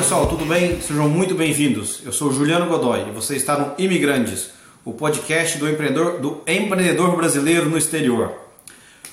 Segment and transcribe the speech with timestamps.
[0.00, 0.80] pessoal, tudo bem?
[0.80, 2.00] Sejam muito bem-vindos.
[2.06, 4.48] Eu sou Juliano Godoy e você está no Imigrantes,
[4.82, 8.32] o podcast do empreendedor, do empreendedor brasileiro no exterior.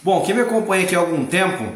[0.01, 1.73] Bom, quem me acompanha aqui há algum tempo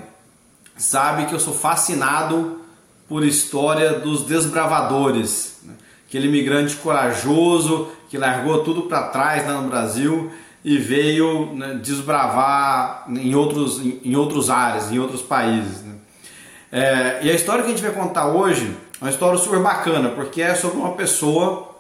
[0.78, 2.62] sabe que eu sou fascinado
[3.10, 5.74] por história dos desbravadores, né?
[6.08, 10.32] aquele imigrante corajoso que largou tudo para trás lá no Brasil
[10.64, 15.82] e veio né, desbravar em outros, em, em outros áreas, em outros países.
[15.82, 15.96] Né?
[16.72, 20.42] É, e a história que a gente vai contar hoje uma história super bacana, porque
[20.42, 21.76] é sobre uma pessoa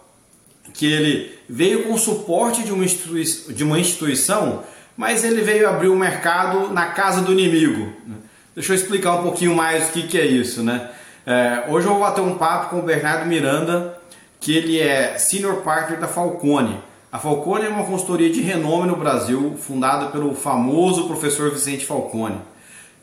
[0.73, 4.63] que ele veio com o suporte de uma, de uma instituição,
[4.97, 7.93] mas ele veio abrir o um mercado na casa do inimigo.
[8.07, 8.15] Né?
[8.55, 10.63] Deixa eu explicar um pouquinho mais o que, que é isso.
[10.63, 10.89] Né?
[11.25, 13.97] É, hoje eu vou bater um papo com o Bernardo Miranda,
[14.39, 16.79] que ele é Senior Partner da Falcone.
[17.11, 22.39] A Falcone é uma consultoria de renome no Brasil, fundada pelo famoso professor Vicente Falcone.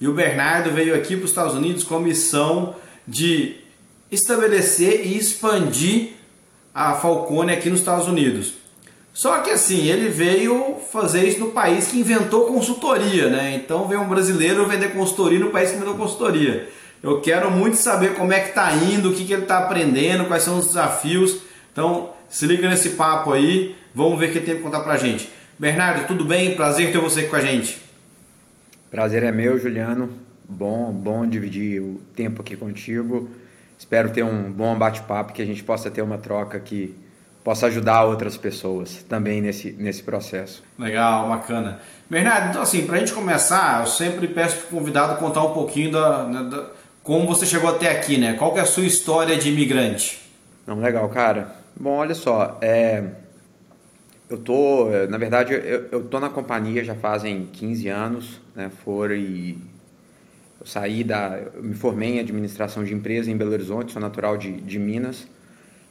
[0.01, 2.75] E o Bernardo veio aqui para os Estados Unidos com a missão
[3.07, 3.68] de
[4.11, 6.11] estabelecer e expandir
[6.75, 8.55] a Falcone aqui nos Estados Unidos.
[9.13, 13.55] Só que assim, ele veio fazer isso no país que inventou consultoria, né?
[13.57, 16.69] Então veio um brasileiro vender consultoria no país que inventou consultoria.
[17.03, 20.27] Eu quero muito saber como é que está indo, o que, que ele está aprendendo,
[20.27, 21.39] quais são os desafios.
[21.73, 24.97] Então se liga nesse papo aí Vamos ver o que tem para contar para a
[24.97, 25.29] gente.
[25.59, 26.55] Bernardo, tudo bem?
[26.55, 27.81] Prazer ter você aqui com a gente.
[28.91, 30.11] Prazer é meu, Juliano.
[30.49, 33.29] Bom, bom dividir o tempo aqui contigo.
[33.79, 36.97] Espero ter um bom bate-papo, que a gente possa ter uma troca que
[37.45, 40.63] possa ajudar outras pessoas também nesse, nesse processo.
[40.79, 41.81] Legal, bacana.
[42.11, 45.55] Bernardo, então assim, para a gente começar, eu sempre peço para o convidado contar um
[45.55, 46.67] pouquinho da, né, da,
[47.03, 48.35] como você chegou até aqui, né?
[48.35, 50.21] Qual que é a sua história de imigrante?
[50.67, 51.57] Não, legal, cara.
[51.79, 53.05] Bom, olha só, é,
[54.29, 58.71] eu tô, na verdade, eu, eu tô na companhia já fazem 15 anos, né?
[58.85, 59.57] Foi
[60.61, 64.37] eu saí da, eu me formei em administração de empresa em Belo Horizonte, sou natural
[64.37, 65.27] de, de Minas,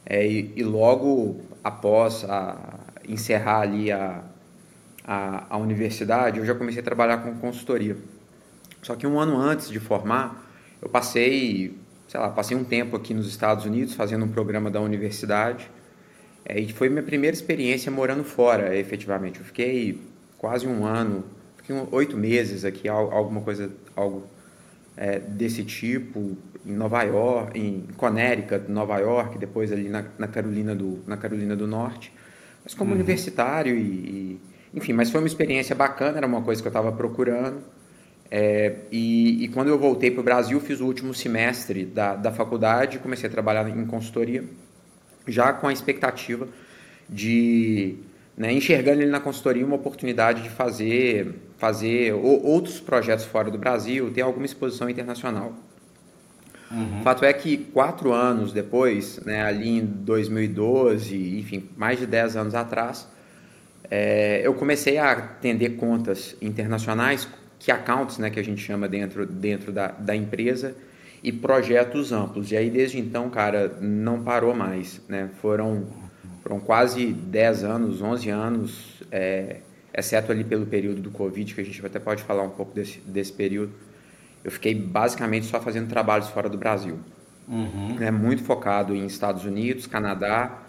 [0.06, 2.58] é, e, e, logo após a,
[3.08, 4.24] encerrar ali a,
[5.04, 7.98] a, a universidade, eu já comecei a trabalhar com consultoria.
[8.82, 10.46] Só que um ano antes de formar,
[10.82, 11.78] eu passei,
[12.08, 15.70] sei lá, passei um tempo aqui nos Estados Unidos fazendo um programa da universidade
[16.46, 19.40] é, e foi minha primeira experiência morando fora, efetivamente.
[19.40, 20.00] Eu fiquei
[20.38, 21.26] quase um ano,
[21.58, 24.24] fiquei oito meses aqui, alguma coisa, algo
[24.98, 26.36] é, desse tipo,
[26.66, 31.56] em Nova York, em Connecticut, Nova York, depois ali na, na Carolina, do, na Carolina
[31.56, 32.12] do Norte.
[32.64, 32.98] Mas como uhum.
[32.98, 34.42] universitário e, e,
[34.74, 37.62] Enfim, mas foi uma experiência bacana, era uma coisa que eu estava procurando.
[38.30, 42.32] É, e, e, quando eu voltei para o Brasil, fiz o último semestre da, da
[42.32, 44.44] faculdade, comecei a trabalhar em consultoria
[45.28, 46.48] já com a expectativa
[47.10, 47.98] de
[48.38, 54.12] né, enxergando ele na consultoria uma oportunidade de fazer, fazer outros projetos fora do Brasil,
[54.12, 55.54] ter alguma exposição internacional.
[56.70, 57.00] Uhum.
[57.00, 62.36] O fato é que quatro anos depois, né, ali em 2012, enfim, mais de dez
[62.36, 63.08] anos atrás,
[63.90, 67.28] é, eu comecei a atender contas internacionais,
[67.58, 70.76] que accounts, né, que a gente chama dentro, dentro da, da empresa,
[71.24, 72.52] e projetos amplos.
[72.52, 75.02] E aí, desde então, cara, não parou mais.
[75.08, 75.30] Né?
[75.42, 75.88] Foram,
[76.48, 79.58] foram quase 10 anos, 11 anos, é,
[79.94, 83.00] exceto ali pelo período do Covid, que a gente até pode falar um pouco desse,
[83.00, 83.74] desse período.
[84.46, 87.00] Eu fiquei basicamente só fazendo trabalhos fora do Brasil.
[87.50, 87.98] Uhum.
[88.00, 88.12] Né?
[88.12, 90.60] Muito focado em Estados Unidos, Canadá.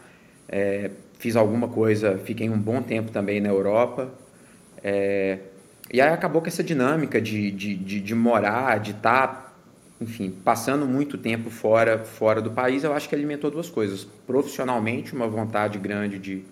[0.48, 4.12] É, fiz alguma coisa, fiquei um bom tempo também na Europa.
[4.82, 5.38] É,
[5.92, 9.47] e aí acabou com essa dinâmica de, de, de, de morar, de estar tá
[10.00, 14.06] enfim, passando muito tempo fora, fora do país, eu acho que alimentou duas coisas.
[14.26, 16.44] Profissionalmente, uma vontade grande de,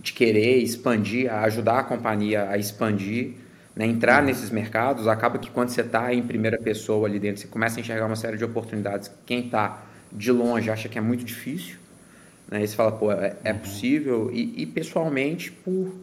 [0.00, 3.34] de querer expandir, ajudar a companhia a expandir,
[3.76, 5.06] né, entrar nesses mercados.
[5.06, 8.16] Acaba que quando você está em primeira pessoa ali dentro, você começa a enxergar uma
[8.16, 9.10] série de oportunidades.
[9.24, 11.76] Quem está de longe acha que é muito difícil.
[12.50, 14.30] Né, e você fala, pô, é, é possível.
[14.32, 15.94] E, e pessoalmente, por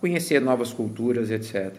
[0.00, 1.74] conhecer novas culturas, etc.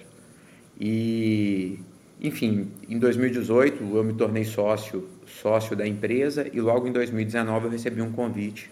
[0.79, 1.79] E
[2.21, 7.71] enfim, em 2018 eu me tornei sócio, sócio da empresa e logo em 2019 eu
[7.71, 8.69] recebi um convite,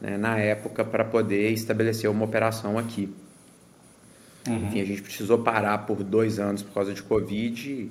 [0.00, 3.10] né, na época, para poder estabelecer uma operação aqui.
[4.46, 4.68] Uhum.
[4.68, 7.90] Enfim, a gente precisou parar por dois anos por causa de Covid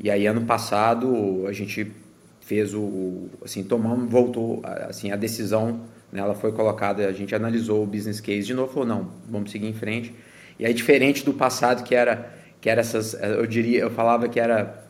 [0.00, 1.92] e aí ano passado a gente
[2.40, 7.84] fez o, assim, tomamos, voltou, assim, a decisão, né, ela foi colocada, a gente analisou
[7.84, 10.12] o business case de novo, falou, não, vamos seguir em frente.
[10.58, 12.35] E aí, diferente do passado, que era
[12.66, 14.82] que era essas, eu diria, eu falava que era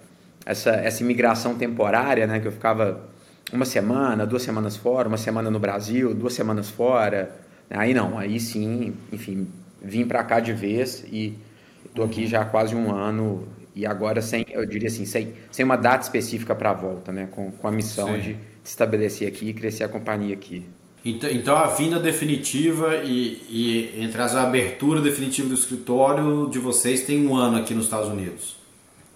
[0.46, 3.06] essa, essa imigração temporária, né, que eu ficava
[3.52, 7.30] uma semana, duas semanas fora, uma semana no Brasil, duas semanas fora.
[7.68, 9.46] Aí não, aí sim, enfim,
[9.82, 11.36] vim para cá de vez e
[11.84, 15.62] estou aqui já há quase um ano e agora sem, eu diria assim, sem, sem
[15.62, 19.52] uma data específica para a volta, né, com, com a missão de estabelecer aqui e
[19.52, 20.64] crescer a companhia aqui.
[21.08, 27.02] Então, então a vinda definitiva e, e entre as abertura definitiva do escritório de vocês
[27.02, 28.56] tem um ano aqui nos Estados Unidos.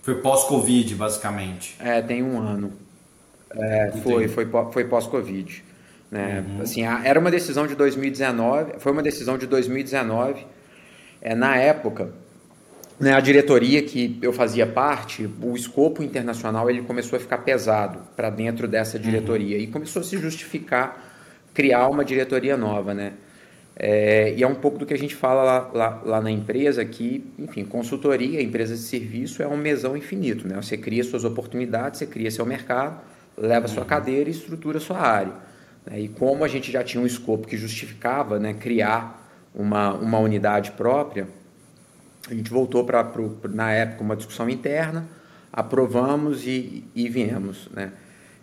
[0.00, 1.75] Foi pós-Covid, basicamente.
[1.81, 2.72] É, tem um ano.
[3.50, 5.64] É, foi, foi, foi pós-Covid.
[6.12, 6.44] Né?
[6.46, 6.62] Uhum.
[6.62, 10.46] Assim, era uma decisão de 2019, foi uma decisão de 2019.
[11.20, 12.12] É, na época,
[13.00, 17.98] né, a diretoria que eu fazia parte, o escopo internacional ele começou a ficar pesado
[18.14, 19.02] para dentro dessa uhum.
[19.02, 19.64] diretoria uhum.
[19.64, 21.10] e começou a se justificar
[21.55, 23.12] criar uma diretoria nova, né?
[23.82, 26.85] É, e é um pouco do que a gente fala lá, lá, lá, na empresa,
[26.85, 30.56] que, enfim, consultoria, empresa de serviço é um mesão infinito, né?
[30.56, 33.00] Você cria suas oportunidades, você cria seu mercado,
[33.38, 33.88] leva sua uhum.
[33.88, 35.32] cadeira e estrutura sua área.
[35.87, 36.00] Né?
[36.00, 40.73] E como a gente já tinha um escopo que justificava né, criar uma, uma unidade
[40.73, 41.26] própria,
[42.29, 43.11] a gente voltou para,
[43.49, 45.08] na época, uma discussão interna,
[45.50, 47.93] aprovamos e, e viemos, né?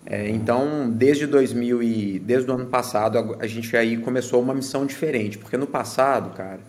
[0.10, 4.54] É, então, desde 2000 e desde o ano passado, a, a, gente aí começou uma
[4.54, 6.62] missão diferente, porque no passado, cara,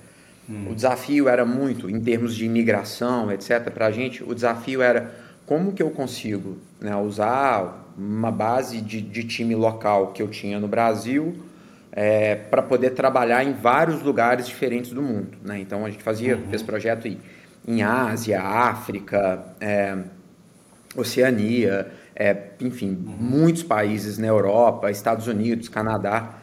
[0.51, 0.71] hum.
[0.73, 3.71] o desafio era muito em termos de imigração, etc.
[3.71, 5.15] Para a gente, o desafio era
[5.47, 10.59] como que eu consigo né, usar uma base de, de, time local que eu tinha
[10.59, 11.37] no Brasil
[11.93, 15.39] é, para poder trabalhar em vários lugares diferentes do mundo.
[15.45, 15.61] Né?
[15.61, 16.49] Então, a gente fazia uhum.
[16.51, 17.21] fez projeto em,
[17.69, 19.97] em Ásia, África, é,
[20.97, 21.87] Oceania
[22.19, 26.35] é, enfim, muitos países na Europa, Estados Unidos, Canadá.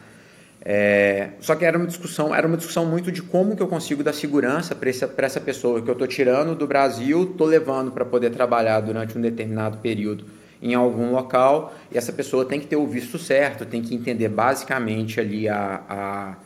[0.64, 4.02] É, só que era uma discussão, era uma discussão muito de como que eu consigo
[4.02, 8.06] dar segurança para essa, essa pessoa que eu estou tirando do Brasil, estou levando para
[8.06, 10.24] poder trabalhar durante um determinado período
[10.62, 14.30] em algum local e essa pessoa tem que ter o visto certo, tem que entender
[14.30, 16.36] basicamente ali a, a,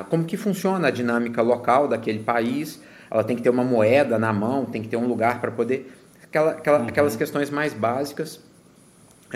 [0.00, 2.80] a como que funciona a dinâmica local daquele país,
[3.10, 5.97] ela tem que ter uma moeda na mão, tem que ter um lugar para poder
[6.28, 6.86] aquela, aquela, uhum.
[6.86, 8.40] aquelas questões mais básicas.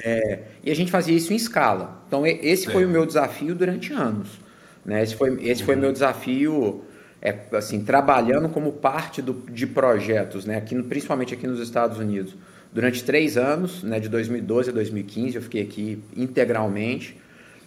[0.03, 2.03] É, e a gente fazia isso em escala.
[2.07, 2.87] Então, esse foi é.
[2.87, 4.41] o meu desafio durante anos.
[4.85, 5.03] Né?
[5.03, 5.67] Esse foi, esse uhum.
[5.67, 6.85] foi meu desafio,
[7.21, 10.57] é, assim, trabalhando como parte do, de projetos, né?
[10.57, 12.35] aqui, principalmente aqui nos Estados Unidos.
[12.73, 17.19] Durante três anos, né, de 2012 a 2015, eu fiquei aqui integralmente.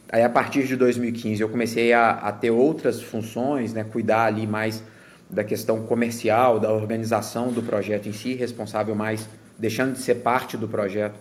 [0.10, 4.48] Aí, a partir de 2015, eu comecei a, a ter outras funções, né, cuidar ali
[4.48, 4.84] mais
[5.30, 9.28] da questão comercial, da organização do projeto em si, responsável mais,
[9.58, 11.16] deixando de ser parte do projeto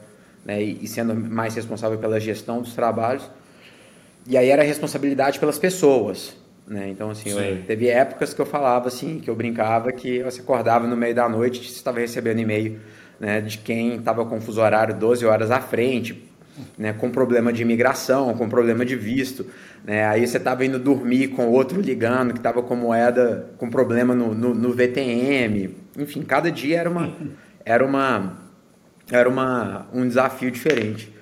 [0.45, 3.29] né, e, sendo mais responsável pela gestão dos trabalhos.
[4.27, 6.37] E aí era responsabilidade pelas pessoas.
[6.67, 6.89] Né?
[6.89, 10.87] Então, assim, eu, teve épocas que eu falava assim, que eu brincava que você acordava
[10.87, 12.81] no meio da noite e estava recebendo e-mail
[13.21, 16.25] né, de quem estava com fuso horário 12 horas à frente,
[16.79, 19.47] né, com problema de imigração, com problema de visto.
[19.85, 24.15] Né, aí você estava indo dormir com outro ligando que estava com moeda, com problema
[24.15, 25.75] no, no, no, VTM.
[25.99, 27.13] Enfim, cada dia era uma,
[27.65, 28.39] era uma,
[29.11, 31.13] era uma, um desafio diferente.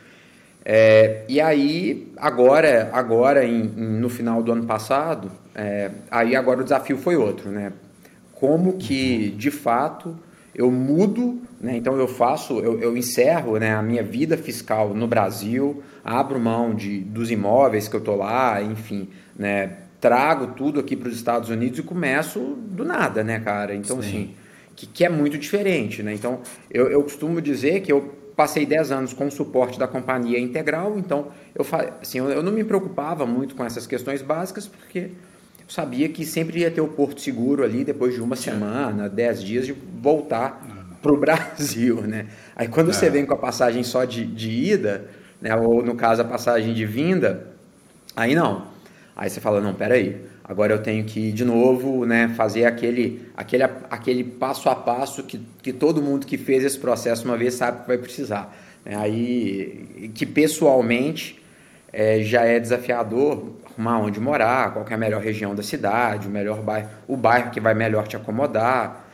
[0.64, 6.60] É, e aí, agora, agora em, em, no final do ano passado, é, aí agora
[6.60, 7.72] o desafio foi outro, né?
[8.32, 10.16] Como que, de fato,
[10.54, 11.76] eu mudo, né?
[11.76, 16.74] então eu faço, eu, eu encerro né, a minha vida fiscal no Brasil, abro mão
[16.74, 21.48] de, dos imóveis que eu estou lá, enfim, né, trago tudo aqui para os Estados
[21.48, 23.72] Unidos e começo do nada, né, cara?
[23.72, 24.08] Então, Sim.
[24.08, 24.34] assim,
[24.74, 26.12] que, que é muito diferente, né?
[26.12, 30.40] Então, eu, eu costumo dizer que eu passei 10 anos com o suporte da companhia
[30.40, 31.64] integral, então eu,
[32.00, 35.10] assim, eu, eu não me preocupava muito com essas questões básicas, porque
[35.68, 39.66] sabia que sempre ia ter o Porto Seguro ali depois de uma semana, dez dias
[39.66, 42.26] de voltar para o Brasil, né?
[42.54, 42.92] Aí quando é.
[42.92, 45.06] você vem com a passagem só de, de ida,
[45.40, 45.54] né?
[45.56, 47.48] Ou no caso a passagem de vinda,
[48.16, 48.70] aí não.
[49.14, 52.32] Aí você fala, não, peraí, agora eu tenho que ir de novo, né?
[52.36, 57.24] Fazer aquele, aquele, aquele passo a passo que, que todo mundo que fez esse processo
[57.24, 58.56] uma vez sabe que vai precisar.
[58.84, 58.96] Né?
[58.96, 61.42] Aí que pessoalmente
[61.92, 66.30] é, já é desafiador arrumar onde morar, qual é a melhor região da cidade, o
[66.30, 69.08] melhor bairro, o bairro que vai melhor te acomodar,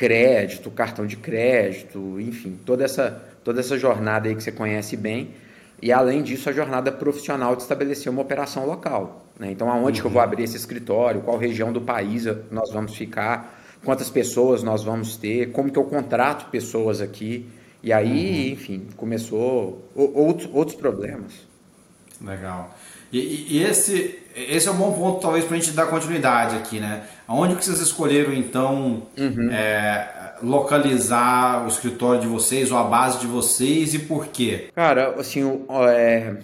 [0.00, 5.32] crédito, cartão de crédito, enfim, toda essa, toda essa jornada aí que você conhece bem.
[5.82, 9.26] E além disso, a jornada profissional de estabelecer uma operação local.
[9.38, 9.50] Né?
[9.50, 10.02] Então, aonde uhum.
[10.02, 10.26] que eu vou uhum.
[10.26, 15.52] abrir esse escritório, qual região do país nós vamos ficar, quantas pessoas nós vamos ter,
[15.52, 17.46] como que eu contrato pessoas aqui.
[17.82, 18.52] E aí, uhum.
[18.54, 21.46] enfim, começou outros, outros problemas.
[22.22, 22.74] Legal.
[23.12, 26.80] E, e, esse, esse é um bom ponto, talvez, para a gente dar continuidade aqui,
[26.80, 27.02] né?
[27.26, 29.50] Aonde que vocês escolheram, então, uhum.
[29.50, 34.68] é, localizar o escritório de vocês ou a base de vocês e por quê?
[34.74, 35.64] Cara, assim,
[35.96, 36.36] é,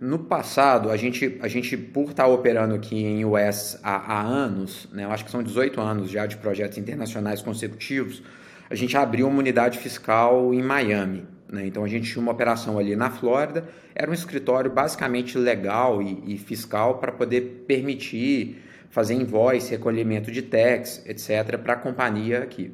[0.00, 4.88] no passado, a gente, a gente, por estar operando aqui em US há, há anos,
[4.92, 5.04] né?
[5.04, 8.22] Eu acho que são 18 anos já de projetos internacionais consecutivos,
[8.68, 11.66] a gente abriu uma unidade fiscal em Miami, Né?
[11.66, 16.34] Então a gente tinha uma operação ali na Flórida, era um escritório basicamente legal e,
[16.34, 22.72] e fiscal para poder permitir fazer invoice, recolhimento de tax, etc., para a companhia aqui.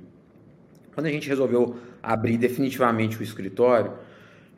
[0.95, 3.93] Quando a gente resolveu abrir definitivamente o escritório,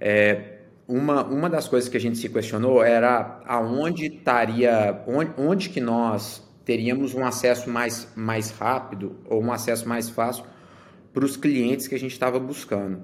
[0.00, 5.68] é, uma, uma das coisas que a gente se questionou era aonde estaria, onde, onde
[5.68, 10.44] que nós teríamos um acesso mais, mais rápido ou um acesso mais fácil
[11.12, 13.02] para os clientes que a gente estava buscando.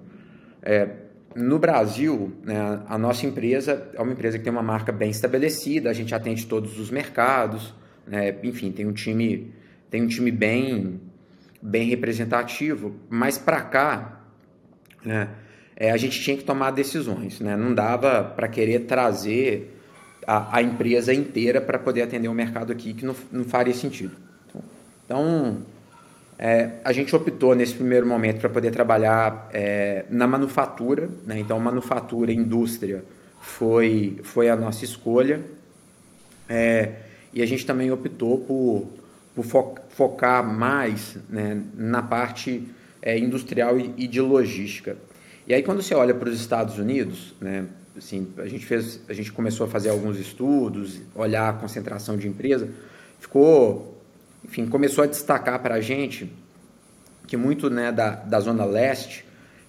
[0.62, 5.10] É, no Brasil, né, a nossa empresa é uma empresa que tem uma marca bem
[5.10, 7.74] estabelecida, a gente atende todos os mercados,
[8.06, 9.52] né, enfim, tem um time,
[9.90, 11.00] tem um time bem,
[11.60, 14.22] bem representativo, mas para cá,
[15.04, 15.28] né,
[15.76, 19.78] é, a gente tinha que tomar decisões, né, não dava para querer trazer
[20.26, 24.16] a, a empresa inteira para poder atender o mercado aqui, que não, não faria sentido.
[25.04, 25.62] Então,
[26.38, 31.40] é, a gente optou nesse primeiro momento para poder trabalhar é, na manufatura, né?
[31.40, 33.04] então manufatura, indústria
[33.40, 35.42] foi, foi a nossa escolha.
[36.48, 36.92] É,
[37.32, 38.86] e a gente também optou por,
[39.34, 42.68] por fo focar mais né, na parte
[43.02, 44.96] é, industrial e, e, de logística.
[45.46, 47.66] E aí quando você olha para os Estados Unidos, né,
[47.96, 52.28] assim, a gente fez, a gente começou a fazer alguns estudos, olhar a concentração de
[52.28, 52.68] empresa,
[53.18, 53.97] ficou,
[54.44, 56.32] enfim, começou a destacar para a gente
[57.28, 59.24] que muito né, da, da zona leste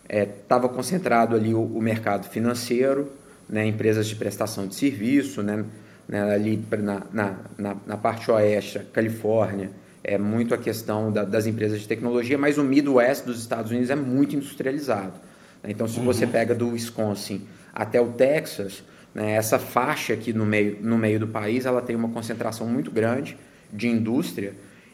[0.09, 3.11] estava é, concentrado ali o, o, mercado financeiro,
[3.47, 5.65] né, empresas de prestação de serviço, né,
[6.07, 9.69] né, ali na, na, na, na, parte oeste, Califórnia,
[10.03, 13.89] é muito a questão da, das empresas de tecnologia, mas o Midwest dos Estados Unidos
[13.89, 15.13] é muito industrializado.
[15.61, 15.69] Né?
[15.71, 16.05] Então, se uhum.
[16.05, 18.81] você pega do Wisconsin até o Texas,
[19.13, 22.89] né, essa faixa aqui no meio, no meio do país, ela tem uma concentração muito
[22.89, 23.37] grande
[23.71, 24.53] de indústria.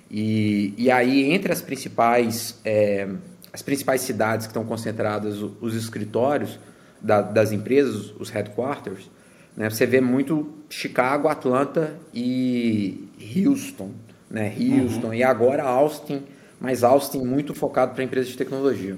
[0.10, 3.08] E, e aí, entre as principais, é,
[3.52, 6.60] as principais cidades que estão concentradas os, os escritórios
[7.02, 9.10] da, das empresas, os headquarters,
[9.56, 13.92] né, você vê muito Chicago, Atlanta e Houston.
[14.30, 15.14] Né, Houston uhum.
[15.14, 16.24] e agora Austin,
[16.60, 18.98] mas Austin muito focado para empresas de tecnologia.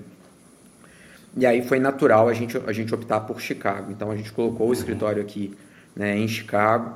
[1.36, 3.92] E aí foi natural a gente, a gente optar por Chicago.
[3.92, 5.54] Então a gente colocou o escritório aqui
[5.96, 6.96] né, em Chicago.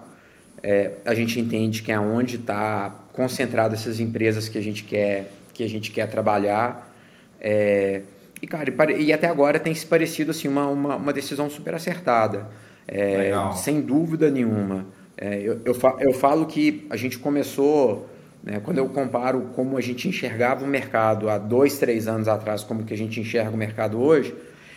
[0.63, 5.32] É, a gente entende que é onde está concentrado essas empresas que a gente quer,
[5.53, 6.94] que a gente quer trabalhar.
[7.39, 8.01] É,
[8.41, 12.48] e, cara, e até agora tem se parecido assim, uma, uma, uma decisão super acertada.
[12.88, 14.86] É, sem dúvida nenhuma.
[15.18, 18.10] É, eu, eu, eu falo que a gente começou
[18.44, 18.60] né?
[18.63, 22.84] Quando eu comparo como a gente enxergava o mercado há dois, três anos atrás, como
[22.84, 24.34] que a gente enxerga o mercado hoje,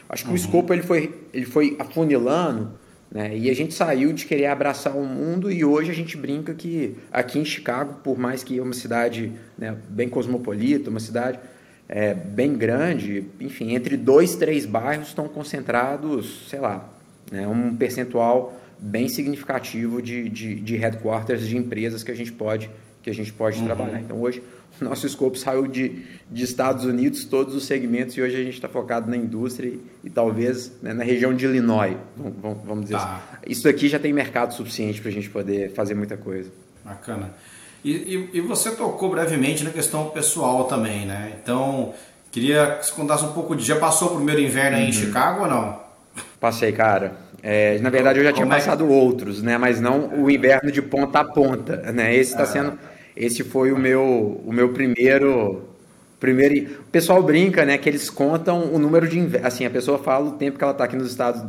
[0.09, 0.35] acho que uhum.
[0.35, 2.73] o escopo ele foi, ele foi afunilando
[3.15, 3.37] né?
[3.39, 6.97] e a gente saiu de querer abraçar o mundo e hoje a gente brinca que
[7.13, 11.39] aqui em Chicago, por mais que é uma cidade né, bem cosmopolita, uma cidade
[11.89, 16.93] é, bem grande, enfim, entre dois, três bairros estão concentrados, sei lá,
[17.31, 22.69] né, um percentual bem significativo de, de, de headquarters de empresas que a gente pode
[23.01, 23.67] que a gente pode uhum.
[23.67, 24.01] trabalhar.
[24.01, 24.43] Então hoje
[24.81, 28.69] nosso escopo saiu de, de Estados Unidos, todos os segmentos, e hoje a gente está
[28.69, 33.23] focado na indústria e, e talvez né, na região de Illinois, vamos, vamos dizer tá.
[33.33, 33.53] assim.
[33.53, 36.51] Isso aqui já tem mercado suficiente para a gente poder fazer muita coisa.
[36.85, 37.33] Bacana.
[37.85, 41.35] E, e, e, você tocou brevemente na questão pessoal também, né?
[41.43, 41.93] Então,
[42.33, 43.63] queria que você contasse um pouco de.
[43.63, 44.89] Já passou o primeiro inverno aí uhum.
[44.89, 45.81] em Chicago ou não?
[46.41, 47.17] Passei, cara.
[47.43, 49.59] É, na verdade, eu já tinha é passado outros, né?
[49.59, 52.15] Mas não o inverno de ponta a ponta, né?
[52.15, 52.47] Esse está ah.
[52.47, 52.79] sendo
[53.17, 55.63] esse foi o meu, o meu primeiro,
[56.19, 56.81] primeiro.
[56.81, 57.79] O pessoal brinca, né?
[57.79, 59.47] Que eles contam o número de invernos.
[59.47, 61.43] Assim, a pessoa fala o tempo que ela está aqui nos Estados,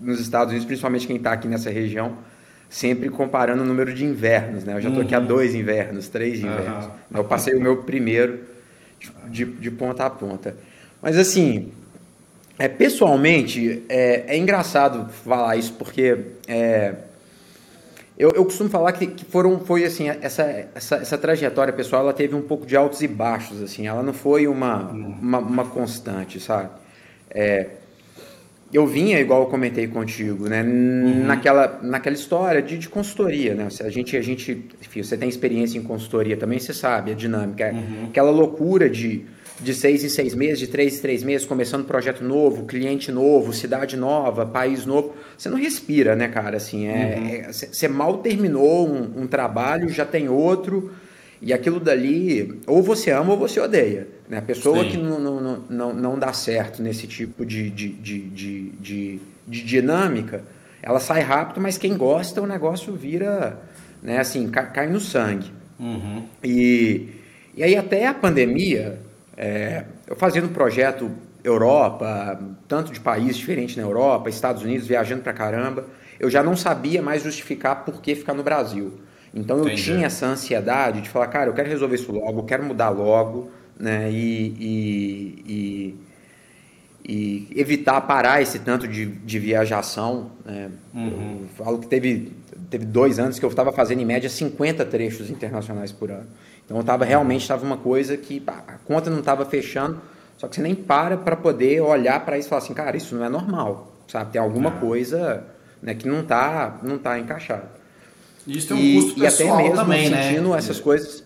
[0.00, 2.16] nos Estados Unidos, principalmente quem está aqui nessa região,
[2.70, 4.74] sempre comparando o número de invernos, né?
[4.74, 5.26] Eu já estou aqui há uhum.
[5.26, 6.84] dois invernos, três invernos.
[6.84, 6.90] Uhum.
[7.16, 8.40] Eu passei o meu primeiro
[9.28, 10.56] de, de ponta a ponta.
[11.02, 11.72] Mas assim,
[12.58, 16.94] é, pessoalmente, é, é engraçado falar isso porque é,
[18.18, 20.42] eu, eu costumo falar que, que, foram, foi assim, essa,
[20.74, 24.12] essa, essa trajetória pessoal, ela teve um pouco de altos e baixos, assim, ela não
[24.12, 26.70] foi uma, uma, uma constante, sabe?
[27.30, 27.68] É,
[28.72, 31.26] eu vinha, igual eu comentei contigo, né, uhum.
[31.26, 33.68] naquela, naquela história de, de consultoria, né?
[33.82, 37.72] A gente, a gente, enfim, você tem experiência em consultoria também, você sabe a dinâmica,
[37.72, 38.06] uhum.
[38.08, 39.24] aquela loucura de
[39.60, 43.52] de seis em seis meses, de três em três meses, começando projeto novo, cliente novo,
[43.52, 45.14] cidade nova, país novo.
[45.36, 46.56] Você não respira, né, cara?
[46.56, 47.28] Assim, é, uhum.
[47.28, 50.92] é você mal terminou um, um, trabalho, já tem outro,
[51.42, 54.06] e aquilo dali, ou você ama ou você odeia.
[54.28, 54.38] Né?
[54.38, 54.90] A pessoa Sim.
[54.90, 59.64] que não, não, não, não dá certo nesse tipo de, de, de, de, de, de
[59.64, 60.44] dinâmica,
[60.82, 63.60] ela sai rápido, mas quem gosta, o negócio vira,
[64.00, 65.50] né, assim, cai, cai no sangue.
[65.78, 66.24] Uhum.
[66.42, 67.08] E,
[67.56, 68.98] e aí até a pandemia,
[69.40, 71.08] é, eu fazendo um projeto
[71.44, 75.86] Europa, tanto de países diferentes na Europa, Estados Unidos, viajando pra caramba,
[76.18, 78.94] eu já não sabia mais justificar por que ficar no Brasil.
[79.32, 79.84] Então eu Entendi.
[79.84, 83.48] tinha essa ansiedade de falar, cara, eu quero resolver isso logo, eu quero mudar logo,
[83.78, 84.10] né?
[84.10, 85.94] E, e,
[87.06, 90.32] e, e evitar parar esse tanto de, de viajação.
[90.44, 90.68] Né?
[90.92, 91.42] Uhum.
[91.42, 92.32] Eu falo que teve,
[92.68, 96.26] teve dois anos que eu estava fazendo em média 50 trechos internacionais por ano.
[96.68, 99.98] Então eu tava, realmente estava uma coisa que a conta não estava fechando,
[100.36, 103.14] só que você nem para para poder olhar para isso e falar assim, cara, isso
[103.14, 104.32] não é normal, sabe?
[104.32, 105.44] Tem alguma coisa
[105.82, 107.66] né, que não está não tá encaixado.
[108.46, 110.22] Isso tem um custo pessoal e até mesmo também, né?
[110.28, 111.24] sentindo essas coisas.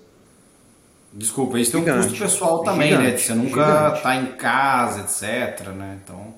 [1.12, 2.98] Desculpa, isso tem um custo pessoal também, né?
[2.98, 3.18] gigante, né?
[3.18, 5.98] Você nunca está em casa, etc, né?
[6.04, 6.34] Então...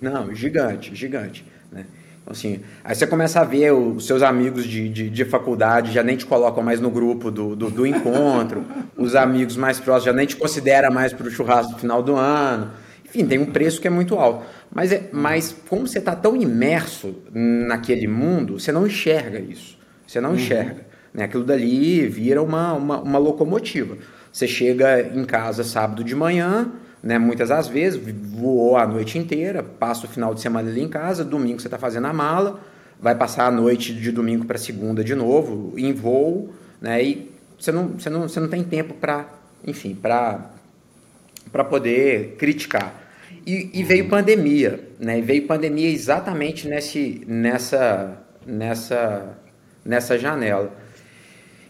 [0.00, 1.46] Não, gigante, gigante.
[1.70, 1.86] Né?
[2.26, 6.16] Assim, aí você começa a ver os seus amigos de, de, de faculdade já nem
[6.16, 8.64] te colocam mais no grupo do, do, do encontro,
[8.96, 12.14] os amigos mais próximos já nem te considera mais para o churrasco do final do
[12.14, 12.70] ano.
[13.04, 14.46] Enfim, tem um preço que é muito alto.
[14.74, 19.76] Mas, é, mas como você está tão imerso naquele mundo, você não enxerga isso.
[20.06, 20.36] Você não uhum.
[20.36, 20.86] enxerga.
[21.12, 21.24] Né?
[21.24, 23.98] Aquilo dali vira uma, uma, uma, locomotiva.
[24.32, 26.72] Você chega em casa sábado de manhã,
[27.02, 27.18] né?
[27.18, 28.00] muitas das vezes,
[28.32, 31.78] voou a noite inteira, passa o final de semana ali em casa, domingo você está
[31.78, 32.60] fazendo a mala,
[33.00, 37.02] vai passar a noite de domingo para segunda de novo, em voo, né?
[37.02, 39.28] e você não, você não, você não tem tempo para,
[39.64, 40.50] enfim, para
[41.68, 43.00] poder criticar.
[43.46, 45.18] E, e, veio pandemia, né?
[45.18, 49.36] E veio pandemia exatamente nesse, nessa, nessa,
[49.84, 50.72] nessa janela.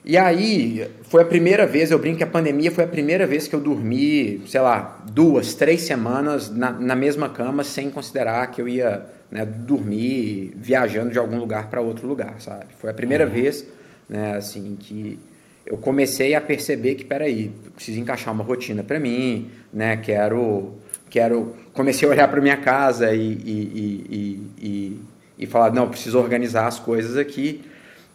[0.05, 3.47] E aí, foi a primeira vez, eu brinco que a pandemia foi a primeira vez
[3.47, 8.61] que eu dormi, sei lá, duas, três semanas na, na mesma cama, sem considerar que
[8.61, 12.67] eu ia né, dormir viajando de algum lugar para outro lugar, sabe?
[12.79, 13.31] Foi a primeira uhum.
[13.31, 13.65] vez,
[14.09, 15.21] né, assim, que
[15.65, 19.97] eu comecei a perceber que, peraí, preciso encaixar uma rotina para mim, né?
[19.97, 20.75] Quero
[21.09, 25.01] quero comecei a olhar para minha casa e, e, e, e,
[25.39, 27.63] e falar não preciso organizar as coisas aqui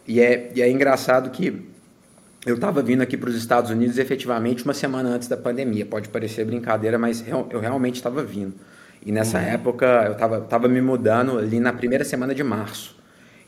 [0.06, 1.62] e é, e é engraçado que
[2.46, 5.84] eu estava vindo aqui para os Estados Unidos efetivamente uma semana antes da pandemia.
[5.84, 8.54] Pode parecer brincadeira mas eu realmente estava vindo.
[9.04, 9.44] E nessa uhum.
[9.44, 12.96] época eu estava tava me mudando ali na primeira semana de março.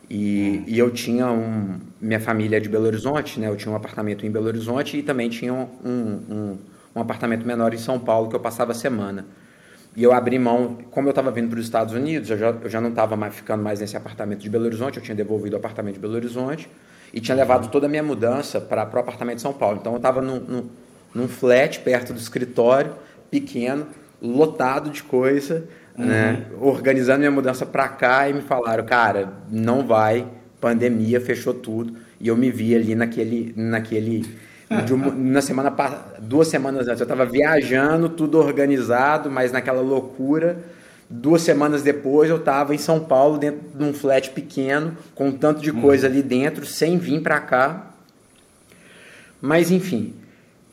[0.08, 3.46] E, e, eu tinha um minha família é de Belo Horizonte né?
[3.48, 6.58] Eu tinha um apartamento em Belo Horizonte e também tinha um, um,
[6.96, 9.24] um apartamento menor em São Paulo que eu passava a semana.
[9.94, 12.68] E eu abri mão, como eu estava vindo para os Estados Unidos, eu já, eu
[12.68, 15.58] já não estava mais ficando mais nesse apartamento de Belo Horizonte, eu tinha devolvido o
[15.58, 16.68] apartamento de Belo Horizonte
[17.12, 19.78] e tinha levado toda a minha mudança para o apartamento de São Paulo.
[19.80, 20.66] Então eu estava num, num,
[21.14, 22.94] num, flat perto do escritório,
[23.30, 23.86] pequeno,
[24.20, 25.64] lotado de coisa,
[25.98, 26.06] uhum.
[26.06, 30.26] né, organizando minha mudança para cá e me falaram, cara, não vai,
[30.60, 31.96] pandemia, fechou tudo.
[32.20, 34.24] E eu me vi ali naquele, naquele
[34.90, 35.74] uma, na semana
[36.20, 40.58] duas semanas antes eu estava viajando, tudo organizado, mas naquela loucura.
[41.10, 45.32] Duas semanas depois eu estava em São Paulo, dentro de um flat pequeno, com um
[45.32, 47.90] tanto de coisa ali dentro, sem vir para cá.
[49.40, 50.14] Mas enfim,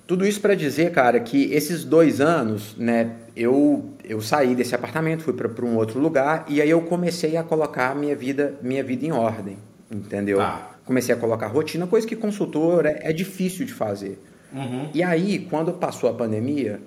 [0.06, 5.24] tudo isso para dizer, cara, que esses dois anos, né, eu, eu saí desse apartamento,
[5.24, 9.06] fui para um outro lugar e aí eu comecei a colocar minha vida, minha vida
[9.06, 9.58] em ordem,
[9.92, 10.40] entendeu?
[10.40, 14.18] Ah comecei a colocar rotina, coisa que consultor é, é difícil de fazer.
[14.54, 14.90] Uhum.
[14.94, 16.80] E aí, quando passou a pandemia,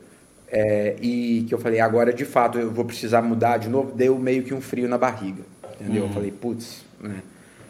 [0.50, 4.18] é, e que eu falei, agora de fato eu vou precisar mudar de novo, deu
[4.18, 5.42] meio que um frio na barriga.
[5.80, 6.02] Entendeu?
[6.02, 6.08] Uhum.
[6.08, 7.22] Eu falei, putz, né?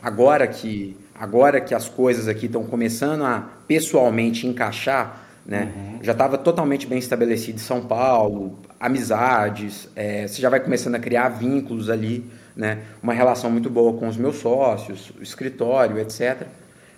[0.03, 5.73] agora, que, agora que as coisas aqui estão começando a pessoalmente encaixar, né?
[5.75, 5.99] Uhum.
[6.03, 10.99] Já estava totalmente bem estabelecido em São Paulo, amizades, é, você já vai começando a
[10.99, 12.25] criar vínculos ali
[12.61, 12.79] né?
[13.03, 16.47] Uma relação muito boa com os meus sócios, o escritório, etc.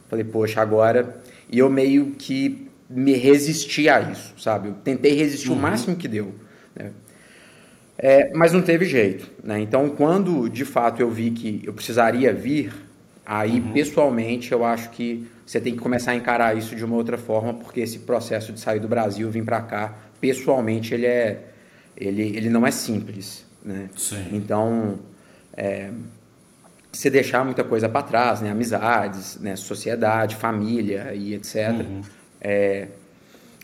[0.09, 1.23] Falei, poxa, agora.
[1.49, 4.69] E eu meio que me resisti a isso, sabe?
[4.69, 5.57] Eu tentei resistir uhum.
[5.57, 6.35] o máximo que deu.
[6.75, 6.91] Né?
[7.99, 9.31] É, mas não teve jeito.
[9.43, 9.61] Né?
[9.61, 12.73] Então, quando de fato eu vi que eu precisaria vir,
[13.25, 13.73] aí uhum.
[13.73, 17.55] pessoalmente eu acho que você tem que começar a encarar isso de uma outra forma,
[17.55, 21.49] porque esse processo de sair do Brasil, vir para cá, pessoalmente ele é,
[21.97, 23.89] ele, ele não é simples, né?
[23.97, 24.29] Sim.
[24.33, 24.99] Então
[25.55, 25.91] é,
[26.93, 28.51] se deixar muita coisa para trás, né?
[28.51, 29.57] Amizades, né?
[29.57, 31.71] Sociedade, família e etc.
[31.71, 32.03] Uhum.
[32.43, 32.89] É,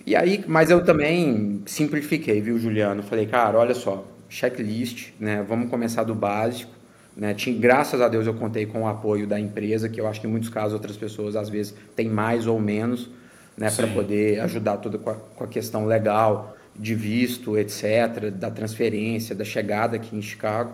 [0.07, 3.03] e aí, mas eu também simplifiquei, viu, Juliano?
[3.03, 5.45] Falei, cara, olha só, checklist, né?
[5.47, 6.73] Vamos começar do básico.
[7.17, 7.35] Né?
[7.35, 10.27] Tinha, graças a Deus eu contei com o apoio da empresa, que eu acho que
[10.27, 13.11] em muitos casos outras pessoas às vezes têm mais ou menos,
[13.57, 13.71] né?
[13.71, 19.35] Para poder ajudar toda com a, com a questão legal de visto, etc., da transferência,
[19.35, 20.73] da chegada aqui em Chicago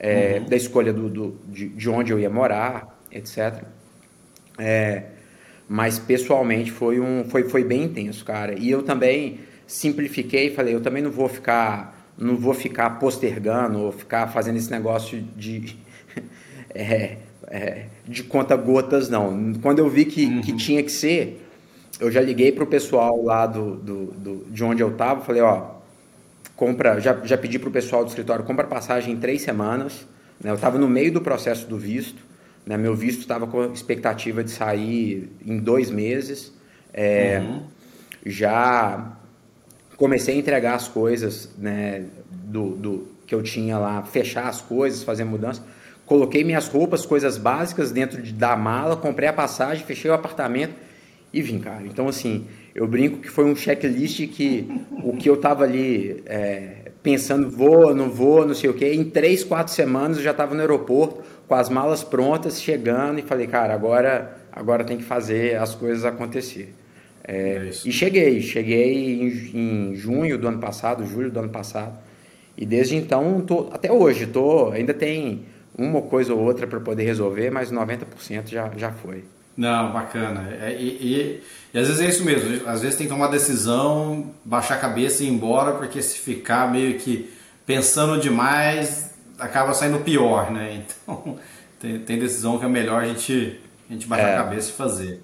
[0.00, 0.48] é, uhum.
[0.48, 3.62] da escolha do, do de, de, onde eu ia morar, etc.
[4.58, 5.04] É,
[5.72, 8.58] mas pessoalmente foi, um, foi, foi bem intenso, cara.
[8.58, 13.78] E eu também simplifiquei e falei, eu também não vou ficar não vou ficar postergando
[13.78, 15.78] ou ficar fazendo esse negócio de
[16.74, 19.54] é, é, de conta gotas não.
[19.62, 20.40] Quando eu vi que, uhum.
[20.40, 21.40] que tinha que ser,
[22.00, 25.40] eu já liguei para o pessoal lá do, do, do, de onde eu estava, falei,
[25.40, 25.76] ó,
[26.56, 30.04] compra, já, já pedi para o pessoal do escritório, compra passagem em três semanas.
[30.42, 30.50] Né?
[30.50, 32.20] Eu estava no meio do processo do visto,
[32.70, 32.78] né?
[32.78, 36.52] meu visto estava com expectativa de sair em dois meses.
[36.92, 37.62] É, uhum.
[38.24, 39.16] Já
[39.96, 45.02] comecei a entregar as coisas né, do, do que eu tinha lá, fechar as coisas,
[45.02, 45.64] fazer mudança.
[46.06, 50.74] Coloquei minhas roupas, coisas básicas dentro de, da mala, comprei a passagem, fechei o apartamento
[51.32, 51.84] e vim, cara.
[51.84, 54.68] Então, assim, eu brinco que foi um checklist que
[55.02, 59.04] o que eu tava ali é, pensando, vou, não vou, não sei o quê, em
[59.04, 63.48] três, quatro semanas eu já estava no aeroporto, com as malas prontas, chegando e falei,
[63.48, 66.72] cara, agora, agora tem que fazer as coisas acontecer.
[67.24, 71.98] É, é e cheguei, cheguei em, em, junho do ano passado, julho do ano passado,
[72.56, 75.44] e desde então, tô, até hoje, tô, ainda tem
[75.76, 79.24] uma coisa ou outra para poder resolver, mas 90% já, já foi.
[79.56, 80.56] Não, bacana.
[80.62, 81.42] É, e, e,
[81.74, 82.68] e, às vezes é isso mesmo.
[82.68, 86.70] Às vezes tem que tomar decisão, baixar a cabeça e ir embora, porque se ficar
[86.70, 87.28] meio que
[87.66, 89.09] pensando demais,
[89.40, 90.82] acaba saindo pior, né?
[91.02, 91.38] Então
[91.80, 94.34] tem, tem decisão que é melhor a gente, a gente baixar é.
[94.34, 95.22] a cabeça e fazer.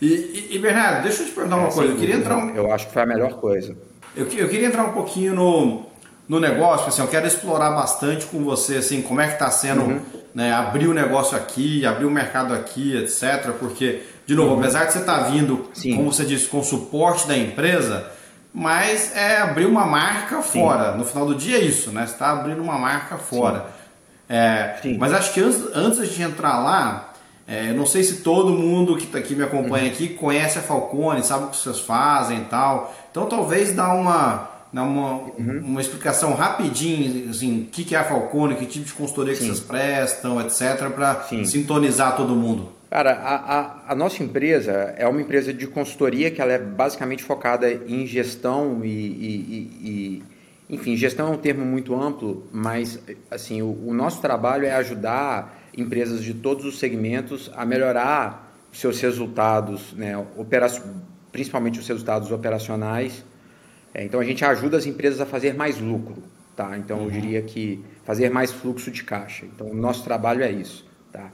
[0.00, 1.92] E, e, Bernardo, deixa eu te perguntar uma é, coisa.
[1.92, 2.54] Eu queria entrar um...
[2.54, 3.76] Eu acho que foi a melhor coisa.
[4.16, 5.86] Eu, eu queria entrar um pouquinho no,
[6.28, 9.82] no negócio, assim, eu quero explorar bastante com você, assim, como é que está sendo
[9.82, 10.00] uhum.
[10.32, 13.52] né, abrir o negócio aqui, abrir o mercado aqui, etc.
[13.58, 14.60] Porque, de novo, uhum.
[14.60, 15.96] apesar de você estar tá vindo, Sim.
[15.96, 18.10] como você disse, com o suporte da empresa,
[18.52, 20.60] mas é abrir uma marca Sim.
[20.60, 20.96] fora.
[20.96, 22.06] No final do dia é isso, né?
[22.06, 23.60] Você está abrindo uma marca fora.
[23.60, 23.66] Sim.
[24.28, 27.12] É, mas acho que antes, antes de entrar lá,
[27.46, 29.90] é, não sei se todo mundo que, tá, aqui me acompanha uhum.
[29.90, 32.94] aqui conhece a Falcone, sabe o que vocês fazem e tal.
[33.10, 35.62] Então talvez dá uma, dá uma, uhum.
[35.64, 39.40] uma explicação rapidinho, assim, o que, que é a Falcone, que tipo de consultoria Sim.
[39.40, 42.79] que vocês prestam, etc., para sintonizar todo mundo.
[42.90, 47.22] Cara, a, a, a, nossa empresa é uma empresa de consultoria que ela é basicamente
[47.22, 50.22] focada em gestão e, e, e
[50.68, 52.98] enfim, gestão é um termo muito amplo, mas
[53.30, 59.00] assim o, o nosso trabalho é ajudar empresas de todos os segmentos a melhorar seus
[59.00, 60.14] resultados, né,
[61.30, 63.24] principalmente os resultados operacionais.
[63.94, 66.22] É, então a gente ajuda as empresas a fazer mais lucro,
[66.56, 66.76] tá?
[66.76, 67.04] Então uhum.
[67.04, 69.46] eu diria que fazer mais fluxo de caixa.
[69.46, 71.30] Então o nosso trabalho é isso, tá?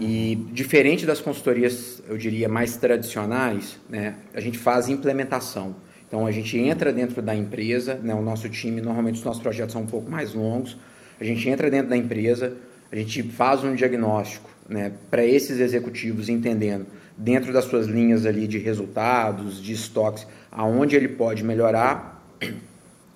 [0.00, 5.76] E diferente das consultorias, eu diria mais tradicionais, né, a gente faz implementação.
[6.06, 9.72] Então a gente entra dentro da empresa, né, o nosso time, normalmente os nossos projetos
[9.72, 10.76] são um pouco mais longos.
[11.20, 12.54] A gente entra dentro da empresa,
[12.92, 18.46] a gente faz um diagnóstico né, para esses executivos, entendendo dentro das suas linhas ali
[18.46, 22.22] de resultados, de estoques, aonde ele pode melhorar.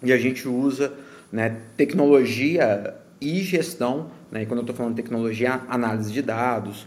[0.02, 0.94] E a gente usa
[1.30, 6.86] né, tecnologia e gestão, né, e quando eu estou falando de tecnologia, análise de dados,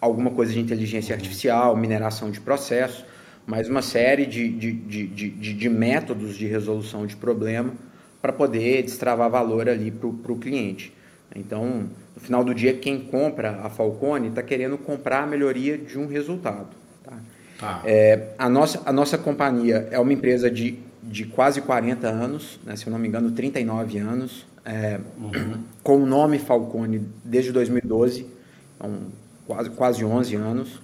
[0.00, 3.04] alguma coisa de inteligência artificial, mineração de processos,
[3.46, 7.72] mas uma série de, de, de, de, de métodos de resolução de problema
[8.20, 10.92] para poder destravar valor ali para o cliente.
[11.34, 15.98] Então, no final do dia, quem compra a Falcone está querendo comprar a melhoria de
[15.98, 16.68] um resultado.
[17.02, 17.18] Tá?
[17.58, 17.82] Tá.
[17.84, 20.78] É, a, nossa, a nossa companhia é uma empresa de,
[21.14, 25.62] de quase 40 anos, né, se eu não me engano, 39 anos, é, uhum.
[25.80, 28.26] com o nome Falcone desde 2012,
[28.74, 28.98] então
[29.46, 30.80] quase, quase 11 anos.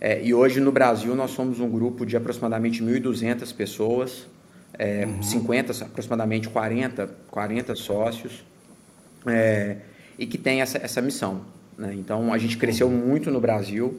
[0.00, 4.28] É, e hoje no Brasil nós somos um grupo de aproximadamente 1.200 pessoas,
[4.78, 5.20] é, uhum.
[5.20, 8.44] 50, aproximadamente 40, 40 sócios
[9.26, 9.78] é,
[10.16, 11.40] e que tem essa, essa missão.
[11.76, 11.92] Né?
[11.98, 13.98] Então a gente cresceu muito no Brasil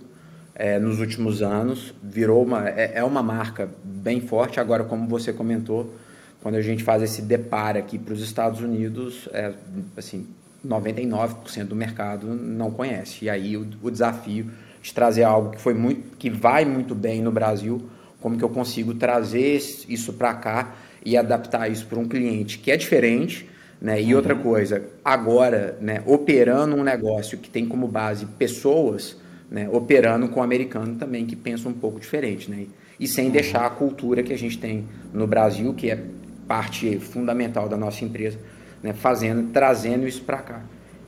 [0.59, 4.59] é, nos últimos anos, virou uma, é, é, uma marca bem forte.
[4.59, 5.93] Agora, como você comentou,
[6.41, 9.53] quando a gente faz esse deparo aqui para os Estados Unidos, é,
[9.95, 10.25] assim,
[10.65, 13.25] 99% do mercado não conhece.
[13.25, 14.49] E aí o, o desafio
[14.81, 17.87] de trazer algo que foi muito, que vai muito bem no Brasil,
[18.19, 22.71] como que eu consigo trazer isso para cá e adaptar isso para um cliente que
[22.71, 23.47] é diferente,
[23.79, 24.01] né?
[24.01, 24.17] E uhum.
[24.17, 29.17] outra coisa, agora, né, operando um negócio que tem como base pessoas,
[29.49, 32.49] né, operando com o americano também, que pensa um pouco diferente.
[32.49, 32.67] Né?
[32.99, 33.31] E sem uhum.
[33.31, 36.03] deixar a cultura que a gente tem no Brasil, que é
[36.47, 38.39] parte fundamental da nossa empresa,
[38.81, 40.61] né, fazendo, trazendo isso para cá.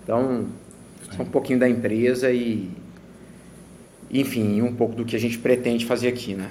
[0.03, 0.47] Então,
[1.17, 2.69] é um pouquinho da empresa e,
[4.11, 6.49] enfim, um pouco do que a gente pretende fazer aqui, né?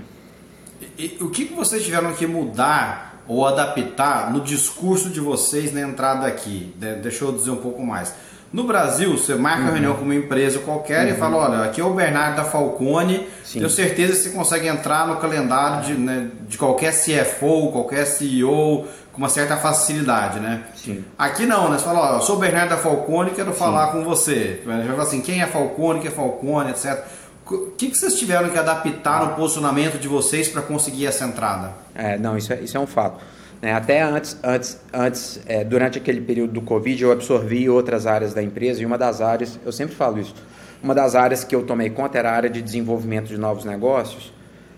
[0.96, 5.80] E, e, o que vocês tiveram que mudar ou adaptar no discurso de vocês na
[5.82, 6.72] entrada aqui?
[6.76, 8.14] De, deixa eu dizer um pouco mais.
[8.50, 9.72] No Brasil, você marca uhum.
[9.72, 11.12] reunião com uma empresa qualquer uhum.
[11.12, 13.58] e fala, olha, aqui é o Bernardo da Falcone, Sim.
[13.58, 18.86] tenho certeza que você consegue entrar no calendário de, né, de qualquer CFO, qualquer CEO,
[19.12, 20.62] com uma certa facilidade, né?
[20.74, 21.04] Sim.
[21.18, 21.76] Aqui não, né?
[21.76, 23.58] Você fala, ó, eu sou o Bernardo da Falcone, quero Sim.
[23.58, 24.62] falar com você.
[24.64, 27.04] Já fala assim, quem é Falcone, quem é Falcone, etc.
[27.50, 31.72] O que, que vocês tiveram que adaptar no posicionamento de vocês para conseguir essa entrada?
[31.94, 33.18] É, não, isso é, isso é um fato.
[33.60, 33.72] Né?
[33.72, 38.42] Até antes, antes, antes é, durante aquele período do Covid, eu absorvi outras áreas da
[38.42, 40.34] empresa e uma das áreas, eu sempre falo isso,
[40.82, 44.32] uma das áreas que eu tomei conta era a área de desenvolvimento de novos negócios.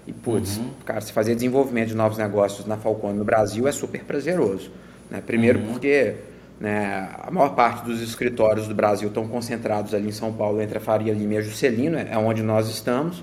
[0.07, 0.71] E, putz, uhum.
[0.85, 4.71] cara, se fazer desenvolvimento de novos negócios na Falcone no Brasil é super prazeroso.
[5.11, 5.23] Né?
[5.25, 5.73] Primeiro uhum.
[5.73, 6.15] porque
[6.59, 10.79] né, a maior parte dos escritórios do Brasil estão concentrados ali em São Paulo, entre
[10.79, 13.23] a Faria Lima e a Juscelino, é onde nós estamos.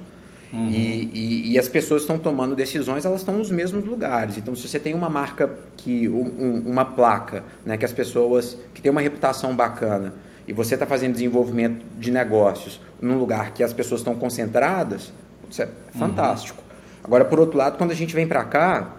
[0.51, 0.69] Uhum.
[0.69, 4.37] E, e, e, as pessoas estão tomando decisões, elas estão nos mesmos lugares.
[4.37, 8.81] Então, se você tem uma marca que, um, uma placa, né, que as pessoas, que
[8.81, 10.13] tem uma reputação bacana,
[10.47, 15.11] e você está fazendo desenvolvimento de negócios num lugar que as pessoas estão concentradas,
[15.49, 15.99] isso é uhum.
[15.99, 16.63] fantástico.
[17.03, 18.95] Agora, por outro lado, quando a gente vem para cá,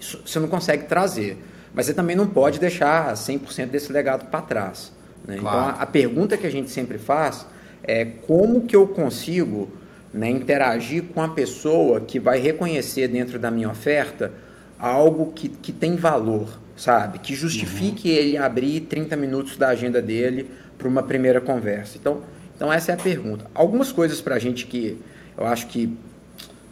[0.00, 1.42] isso, você não consegue trazer.
[1.74, 4.92] Mas você também não pode deixar 100% desse legado para trás.
[5.26, 5.38] Né?
[5.38, 5.58] Claro.
[5.58, 7.46] Então, a, a pergunta que a gente sempre faz
[7.82, 9.68] é como que eu consigo
[10.12, 14.32] né, interagir com a pessoa que vai reconhecer dentro da minha oferta
[14.78, 17.18] algo que, que tem valor, sabe?
[17.18, 18.16] Que justifique uhum.
[18.16, 21.96] ele abrir 30 minutos da agenda dele para uma primeira conversa.
[21.98, 22.20] Então,
[22.54, 23.46] então essa é a pergunta.
[23.54, 24.98] Algumas coisas para a gente que
[25.38, 25.96] eu acho que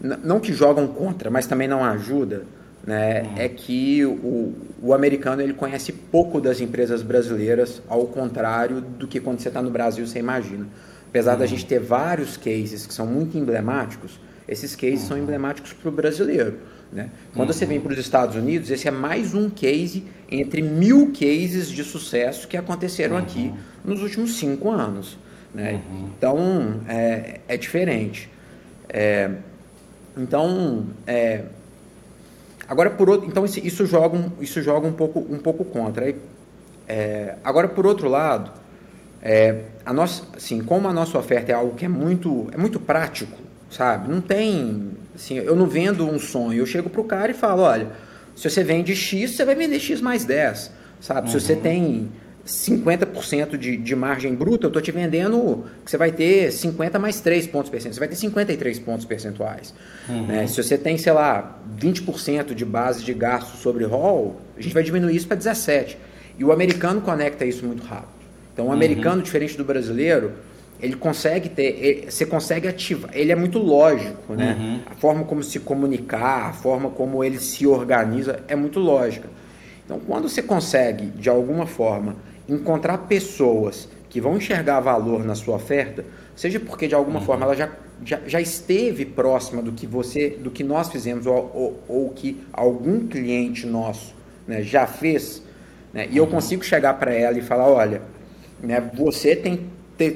[0.00, 2.44] não que jogam contra, mas também não ajuda,
[2.87, 3.35] né, uhum.
[3.37, 9.20] é que o, o americano ele conhece pouco das empresas brasileiras, ao contrário do que
[9.20, 10.66] quando você está no Brasil você imagina.
[11.11, 11.38] Apesar uhum.
[11.40, 14.18] da gente ter vários cases que são muito emblemáticos,
[14.49, 15.09] esses cases uhum.
[15.09, 16.59] são emblemáticos para o brasileiro.
[16.92, 17.11] Né?
[17.35, 17.55] Quando uhum.
[17.55, 21.85] você vem para os Estados Unidos, esse é mais um case entre mil cases de
[21.85, 23.23] sucesso que aconteceram uhum.
[23.23, 25.18] aqui nos últimos cinco anos.
[25.53, 25.81] Né?
[25.90, 26.11] Uhum.
[26.16, 28.31] Então, é, é diferente.
[28.88, 29.31] É,
[30.16, 31.44] então, é,
[32.68, 36.14] agora por outro, então isso, joga, um, isso joga um pouco, um pouco contra.
[36.88, 38.51] É, agora, por outro lado,
[39.23, 42.79] é, a nossa, assim, como a nossa oferta é algo que é muito, é muito
[42.79, 43.38] prático,
[43.71, 44.11] sabe?
[44.11, 46.59] Não tem, assim, eu não vendo um sonho.
[46.59, 47.88] Eu chego pro cara e falo, olha,
[48.35, 51.27] se você vende X, você vai vender X mais 10, sabe?
[51.27, 51.27] Uhum.
[51.33, 51.61] Se você uhum.
[51.61, 52.12] tem
[52.47, 57.21] 50% de, de margem bruta, eu estou te vendendo que você vai ter 50 mais
[57.21, 57.97] 3 pontos percentuais.
[57.97, 59.75] Você vai ter 53 pontos percentuais.
[60.09, 60.27] Uhum.
[60.27, 60.47] Né?
[60.47, 64.83] Se você tem, sei lá, 20% de base de gasto sobre roll, a gente vai
[64.83, 65.99] diminuir isso para 17.
[66.38, 68.20] E o americano conecta isso muito rápido.
[68.53, 69.23] Então, o americano, uhum.
[69.23, 70.33] diferente do brasileiro,
[70.81, 74.57] ele consegue ter, ele, você consegue ativar, ele é muito lógico, né?
[74.59, 74.81] Uhum.
[74.87, 79.29] A forma como se comunicar, a forma como ele se organiza é muito lógica.
[79.85, 82.17] Então, quando você consegue, de alguma forma,
[82.49, 87.25] encontrar pessoas que vão enxergar valor na sua oferta, seja porque de alguma uhum.
[87.25, 87.71] forma ela já,
[88.05, 92.43] já, já, esteve próxima do que você, do que nós fizemos ou, ou, ou que
[92.53, 94.15] algum cliente nosso
[94.47, 95.43] né, já fez,
[95.93, 96.31] né, e eu uhum.
[96.31, 98.03] consigo chegar para ela e falar, olha,
[98.62, 99.61] né, você tem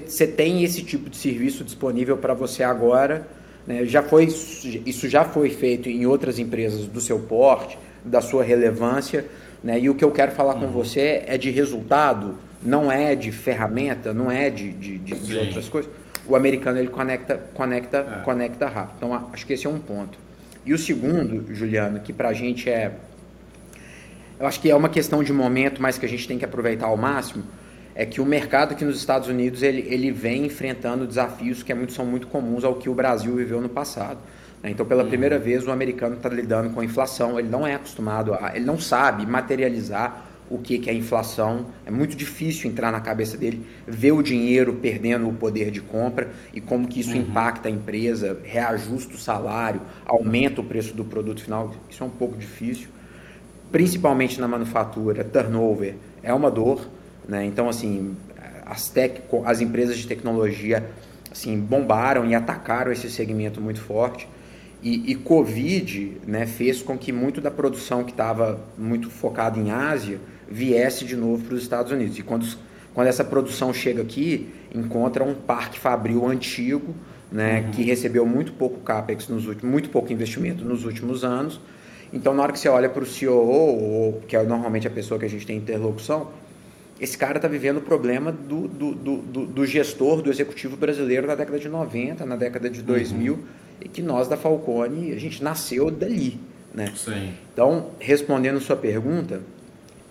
[0.06, 3.28] você tem esse tipo de serviço disponível para você agora.
[3.66, 8.42] Né, já foi, isso já foi feito em outras empresas do seu porte, da sua
[8.42, 9.26] relevância.
[9.62, 9.80] Né?
[9.80, 10.60] E o que eu quero falar uhum.
[10.60, 15.36] com você é de resultado, não é de ferramenta, não é de, de, de, de
[15.36, 15.90] outras coisas.
[16.26, 18.24] O americano ele conecta, conecta, é.
[18.24, 18.94] conecta rápido.
[18.96, 20.18] Então acho que esse é um ponto.
[20.64, 22.92] E o segundo, Juliano, que para a gente é.
[24.40, 26.86] Eu acho que é uma questão de momento, mas que a gente tem que aproveitar
[26.86, 27.44] ao máximo,
[27.94, 31.74] é que o mercado aqui nos Estados Unidos ele, ele vem enfrentando desafios que é
[31.74, 34.18] muito, são muito comuns ao que o Brasil viveu no passado.
[34.62, 34.70] Né?
[34.70, 35.08] Então, pela uhum.
[35.08, 37.38] primeira vez, o americano está lidando com a inflação.
[37.38, 41.66] Ele não é acostumado, a, ele não sabe materializar o que, que é inflação.
[41.86, 46.30] É muito difícil entrar na cabeça dele, ver o dinheiro perdendo o poder de compra
[46.52, 47.22] e como que isso uhum.
[47.22, 51.74] impacta a empresa, reajusta o salário, aumenta o preço do produto final.
[51.88, 52.88] Isso é um pouco difícil.
[53.70, 56.88] Principalmente na manufatura, turnover é uma dor.
[57.28, 57.44] Né?
[57.44, 58.16] Então, assim,
[58.64, 58.92] as,
[59.44, 60.88] as empresas de tecnologia
[61.30, 64.28] assim, bombaram e atacaram esse segmento muito forte.
[64.82, 69.70] E, e Covid né, fez com que muito da produção que estava muito focada em
[69.70, 72.18] Ásia viesse de novo para os Estados Unidos.
[72.18, 72.46] E quando,
[72.92, 76.94] quando essa produção chega aqui, encontra um parque fabril antigo,
[77.32, 77.70] né, uhum.
[77.72, 81.60] que recebeu muito pouco capex nos últimos, muito pouco investimento nos últimos anos.
[82.12, 85.26] Então, na hora que você olha para o CEO, que é normalmente a pessoa que
[85.26, 86.28] a gente tem interlocução,
[87.00, 91.34] esse cara está vivendo o problema do, do, do, do, gestor, do executivo brasileiro na
[91.34, 93.32] década de 90, na década de 2000.
[93.32, 93.40] Uhum
[93.80, 96.38] e que nós da Falcone, a gente nasceu dali.
[96.72, 96.92] Né?
[96.96, 97.34] Sim.
[97.52, 99.40] Então, respondendo sua pergunta,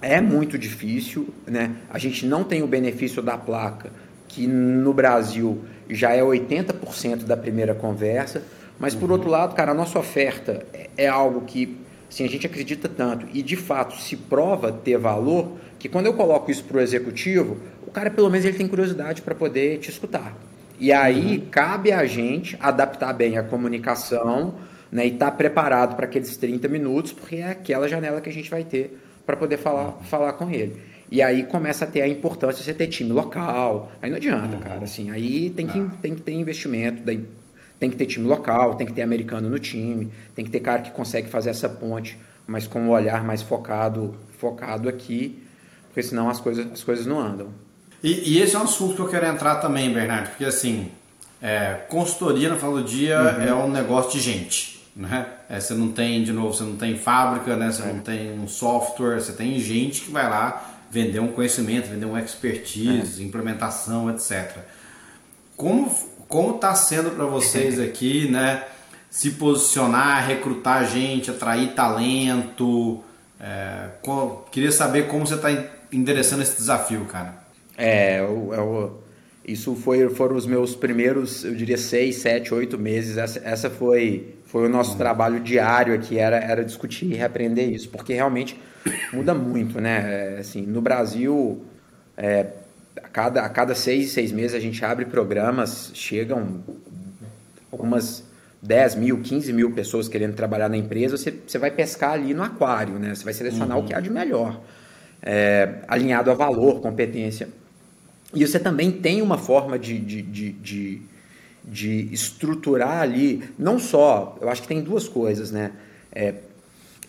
[0.02, 1.76] é muito difícil, né?
[1.90, 3.92] A gente não tem o benefício da placa,
[4.28, 8.44] que no Brasil já é 80% da primeira conversa,
[8.80, 11.78] mas por outro lado, cara, a nossa oferta é, é algo que
[12.14, 16.14] assim, a gente acredita tanto e de fato se prova ter valor, que quando eu
[16.14, 19.90] coloco isso para o executivo, o cara pelo menos ele tem curiosidade para poder te
[19.90, 20.38] escutar.
[20.80, 21.46] E aí uhum.
[21.50, 24.54] cabe a gente adaptar bem a comunicação
[24.92, 28.34] né, e estar tá preparado para aqueles 30 minutos, porque é aquela janela que a
[28.34, 30.04] gente vai ter para poder falar, uhum.
[30.04, 30.94] falar com ele.
[31.10, 33.92] E aí começa a ter a importância de você ter time local.
[34.02, 34.62] Aí não adianta, uhum.
[34.62, 34.84] cara.
[34.84, 37.02] Assim, aí tem que, tem que ter investimento,
[37.84, 40.82] tem que ter time local, tem que ter americano no time, tem que ter cara
[40.82, 42.18] que consegue fazer essa ponte,
[42.48, 45.44] mas com um olhar mais focado, focado aqui,
[45.88, 47.50] porque senão as coisas, as coisas não andam.
[48.02, 50.92] E, e esse é um assunto que eu quero entrar também, Bernardo, porque assim,
[51.42, 53.44] é, consultoria no final do dia uhum.
[53.44, 54.82] é um negócio de gente.
[54.96, 55.28] Né?
[55.50, 57.70] É, você não tem, de novo, você não tem fábrica, né?
[57.70, 57.88] você é.
[57.88, 62.18] não tem um software, você tem gente que vai lá vender um conhecimento, vender um
[62.18, 63.26] expertise, é.
[63.26, 64.60] implementação, etc.
[65.58, 65.94] Como
[66.34, 68.64] como está sendo para vocês aqui, né?
[69.08, 73.04] Se posicionar, recrutar gente, atrair talento.
[73.40, 73.90] É,
[74.52, 75.50] queria saber como você está
[75.92, 77.36] endereçando esse desafio, cara.
[77.78, 79.04] É, eu, eu,
[79.46, 83.18] isso foi, foram os meus primeiros, eu diria, seis, sete, oito meses.
[83.18, 84.98] Essa, essa foi, foi o nosso uhum.
[84.98, 88.60] trabalho diário aqui, era, era discutir e reaprender isso, porque realmente
[89.14, 90.38] muda muito, né?
[90.38, 91.64] É, assim, no Brasil,
[92.18, 92.48] é,
[92.98, 96.64] a cada, a cada seis, seis meses a gente abre programas, chegam
[97.72, 98.24] algumas
[98.62, 102.42] 10 mil, 15 mil pessoas querendo trabalhar na empresa, você, você vai pescar ali no
[102.42, 103.14] aquário, né?
[103.14, 103.84] Você vai selecionar uhum.
[103.84, 104.62] o que há de melhor,
[105.22, 107.50] é, alinhado a valor, competência.
[108.34, 111.02] E você também tem uma forma de, de, de, de,
[111.64, 115.72] de estruturar ali, não só, eu acho que tem duas coisas, né?
[116.12, 116.34] É,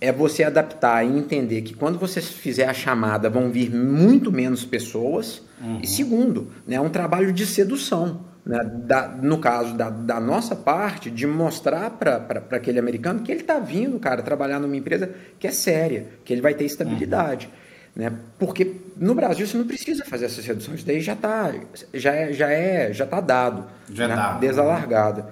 [0.01, 4.65] é você adaptar e entender que quando você fizer a chamada vão vir muito menos
[4.65, 5.43] pessoas.
[5.61, 5.81] Uhum.
[5.83, 8.21] E segundo, né, é um trabalho de sedução.
[8.45, 13.41] Né, da, no caso da, da, nossa parte, de mostrar para aquele americano que ele
[13.41, 17.47] está vindo, cara, trabalhar numa empresa que é séria, que ele vai ter estabilidade.
[17.47, 18.03] Uhum.
[18.05, 18.13] Né?
[18.39, 21.55] Porque no Brasil você não precisa fazer essa sedução, isso daí já está
[21.95, 24.17] já é, já é, já tá dado, já né?
[24.17, 24.41] dado.
[24.41, 25.25] desalargado.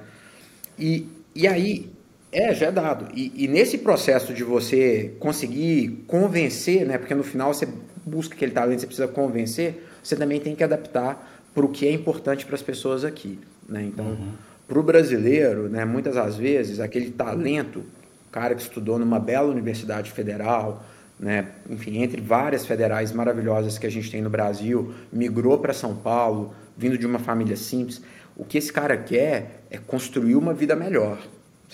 [0.78, 1.91] E, e aí
[2.32, 3.08] é, já é dado.
[3.14, 7.68] E, e, nesse processo de você conseguir convencer, né, porque no final você
[8.06, 11.92] busca aquele talento, você precisa convencer, você também tem que adaptar para o que é
[11.92, 13.38] importante para as pessoas aqui.
[13.68, 13.82] Né?
[13.84, 14.32] Então, uhum.
[14.66, 19.48] para o brasileiro, né, muitas das vezes, aquele talento, o cara que estudou numa bela
[19.50, 20.82] universidade federal,
[21.20, 25.94] né, enfim, entre várias federais maravilhosas que a gente tem no Brasil, migrou para São
[25.94, 28.00] Paulo, vindo de uma família simples,
[28.34, 31.18] o que esse cara quer é construir uma vida melhor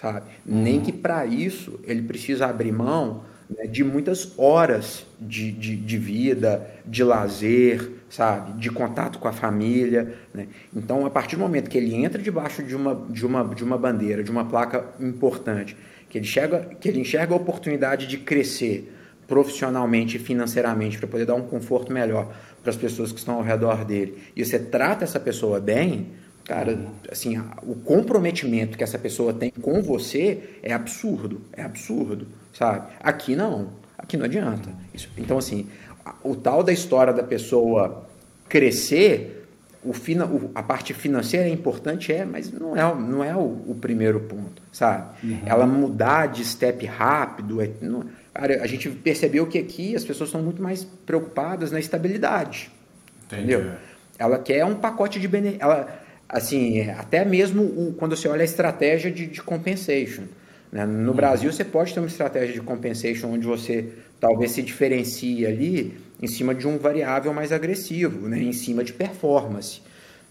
[0.01, 0.27] sabe?
[0.47, 0.63] Uhum.
[0.63, 5.99] Nem que para isso ele precisa abrir mão né, de muitas horas de, de, de,
[5.99, 8.53] vida, de lazer, sabe?
[8.61, 10.15] De contato com a família.
[10.33, 10.49] Né?
[10.75, 13.79] Então, a partir do momento que ele entra debaixo de uma, de uma, de uma
[13.79, 15.77] bandeira, de uma placa importante,
[16.09, 18.95] que ele, chega, que ele enxerga a oportunidade de crescer
[19.27, 23.43] profissionalmente e financeiramente para poder dar um conforto melhor para as pessoas que estão ao
[23.43, 26.09] redor dele, e você trata essa pessoa bem,
[26.49, 26.79] Cara,
[27.13, 32.89] assim, o comprometimento que essa pessoa tem com você é absurdo, é absurdo, sabe?
[33.01, 34.71] Aqui não, aqui não adianta.
[34.95, 35.69] Isso, então, assim,
[36.25, 38.09] o tal da história da pessoa
[38.49, 39.47] crescer,
[39.85, 39.93] o,
[40.55, 44.63] a parte financeira é importante, é, mas não é, não é o, o primeiro ponto,
[44.73, 45.05] sabe?
[45.23, 45.43] Uhum.
[45.45, 50.31] Ela mudar de step rápido, é, não, cara, a gente percebeu que aqui as pessoas
[50.31, 52.71] estão muito mais preocupadas na estabilidade,
[53.27, 53.53] Entendi.
[53.53, 53.73] entendeu?
[54.19, 55.61] Ela quer um pacote de benefício,
[56.29, 60.25] assim, até mesmo o, quando você olha a estratégia de, de compensation.
[60.71, 60.85] Né?
[60.85, 61.17] No uhum.
[61.17, 63.89] Brasil, você pode ter uma estratégia de compensation onde você
[64.21, 68.39] talvez se diferencie ali em cima de um variável mais agressivo, né?
[68.39, 69.81] em cima de performance.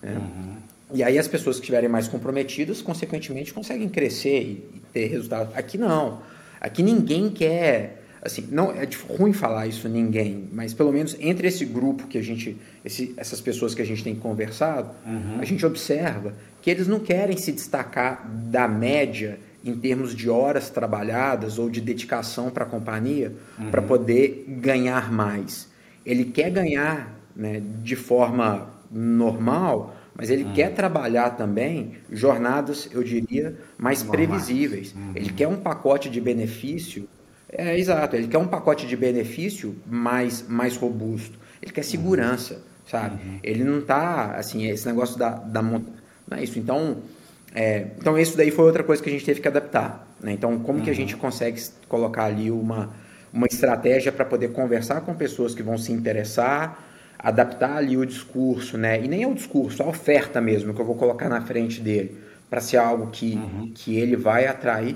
[0.03, 0.15] Né?
[0.15, 0.55] Uhum.
[0.93, 5.55] E aí as pessoas que estiverem mais comprometidas, consequentemente, conseguem crescer e, e ter resultados.
[5.55, 6.21] Aqui não.
[6.61, 11.65] Aqui ninguém quer assim, não é ruim falar isso ninguém, mas pelo menos entre esse
[11.65, 15.39] grupo que a gente, esse, essas pessoas que a gente tem conversado, uhum.
[15.39, 20.69] a gente observa que eles não querem se destacar da média em termos de horas
[20.69, 23.69] trabalhadas ou de dedicação para a companhia uhum.
[23.69, 25.67] para poder ganhar mais.
[26.05, 30.53] Ele quer ganhar né, de forma normal, mas ele uhum.
[30.53, 34.93] quer trabalhar também jornadas, eu diria, mais previsíveis.
[34.95, 35.11] Uhum.
[35.15, 37.07] Ele quer um pacote de benefício
[37.49, 38.15] é, exato.
[38.15, 41.39] Ele quer um pacote de benefício mais, mais robusto.
[41.61, 42.61] Ele quer segurança, uhum.
[42.89, 43.15] sabe?
[43.23, 43.39] Uhum.
[43.43, 45.83] Ele não tá, assim, esse negócio da, da Não
[46.31, 46.59] é isso.
[46.59, 46.97] Então,
[47.55, 50.07] é, então, isso daí foi outra coisa que a gente teve que adaptar.
[50.21, 50.33] Né?
[50.33, 50.83] Então, como uhum.
[50.83, 50.97] que a uhum.
[50.97, 52.93] gente consegue colocar ali uma,
[53.31, 56.83] uma estratégia para poder conversar com pessoas que vão se interessar,
[57.17, 59.03] adaptar ali o discurso, né?
[59.03, 62.17] E nem é o discurso, a oferta mesmo que eu vou colocar na frente dele
[62.49, 63.71] para ser algo que, uhum.
[63.73, 64.95] que ele vai atrair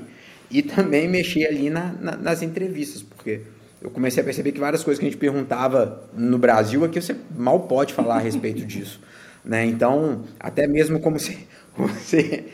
[0.52, 3.42] e também mexer ali na, na, nas entrevistas, porque
[3.82, 7.16] eu comecei a perceber que várias coisas que a gente perguntava no Brasil aqui você
[7.36, 9.02] mal pode falar a respeito disso,
[9.44, 9.66] né?
[9.66, 12.46] Então, até mesmo como se você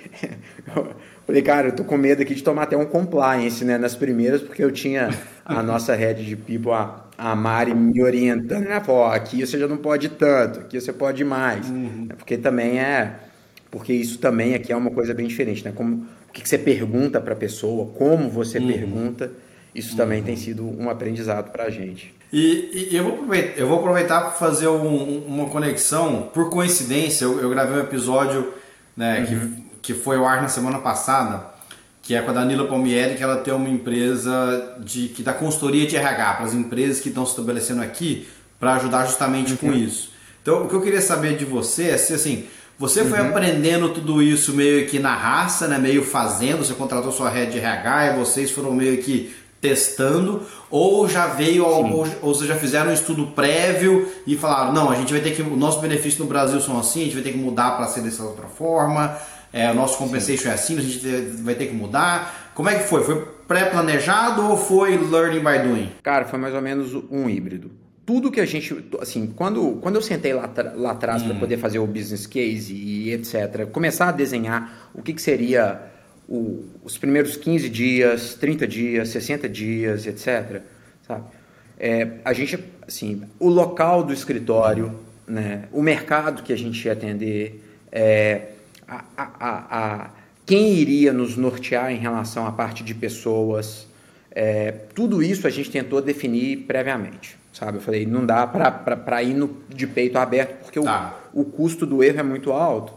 [1.28, 4.42] falei, cara, eu tô com medo aqui de tomar até um compliance, né, nas primeiras,
[4.42, 5.10] porque eu tinha
[5.44, 9.68] a nossa head de people, a, a Mari, me orientando, né, falou, aqui você já
[9.68, 12.08] não pode tanto, aqui você pode mais, uhum.
[12.18, 13.16] porque também é,
[13.70, 16.58] porque isso também aqui é uma coisa bem diferente, né, como, o que, que você
[16.58, 18.68] pergunta para a pessoa, como você uhum.
[18.68, 19.32] pergunta,
[19.74, 19.98] isso uhum.
[19.98, 22.14] também tem sido um aprendizado para a gente.
[22.32, 27.26] E, e, eu, vou aproveitar, eu vou aproveitar para fazer um, uma conexão, por coincidência,
[27.26, 28.54] eu, eu gravei um episódio
[28.96, 29.26] né, uhum.
[29.82, 31.46] que, que foi ao ar na semana passada,
[32.02, 35.86] que é com a Danila Palmieri, que ela tem uma empresa de que dá consultoria
[35.86, 38.28] de RH para as empresas que estão se estabelecendo aqui
[38.60, 39.58] para ajudar justamente uhum.
[39.58, 40.12] com isso.
[40.42, 42.46] Então, o que eu queria saber de você é se assim,
[42.78, 43.30] você foi uhum.
[43.30, 47.60] aprendendo tudo isso meio que na raça, né, meio fazendo, você contratou sua rede de
[47.60, 52.92] RH e vocês foram meio que testando ou já veio ou, ou vocês já fizeram
[52.92, 56.30] um estudo prévio e falaram não a gente vai ter que o nosso benefício no
[56.30, 59.18] Brasil são assim a gente vai ter que mudar para ser dessa outra forma
[59.52, 60.50] é, o nosso compensation Sim.
[60.50, 61.08] é assim a gente
[61.42, 62.52] vai ter que mudar.
[62.54, 63.04] Como é que foi?
[63.04, 65.92] Foi pré-planejado ou foi learning by doing?
[66.04, 67.72] Cara foi mais ou menos um híbrido
[68.08, 71.28] tudo que a gente assim quando quando eu sentei lá, lá atrás hum.
[71.28, 75.80] para poder fazer o business case e etc começar a desenhar o que, que seria
[76.28, 80.62] o, os primeiros 15 dias, 30 dias, 60 dias, etc.
[81.08, 81.24] Sabe?
[81.80, 86.94] É, a gente, assim, o local do escritório, né, o mercado que a gente ia
[86.94, 88.50] atender, é,
[88.88, 89.26] a, a,
[89.70, 90.10] a,
[90.46, 93.88] quem iria nos nortear em relação à parte de pessoas,
[94.32, 97.78] é, tudo isso a gente tentou definir previamente, sabe?
[97.78, 101.16] Eu falei, não dá para ir no, de peito aberto, porque tá.
[101.34, 102.94] o, o custo do erro é muito alto.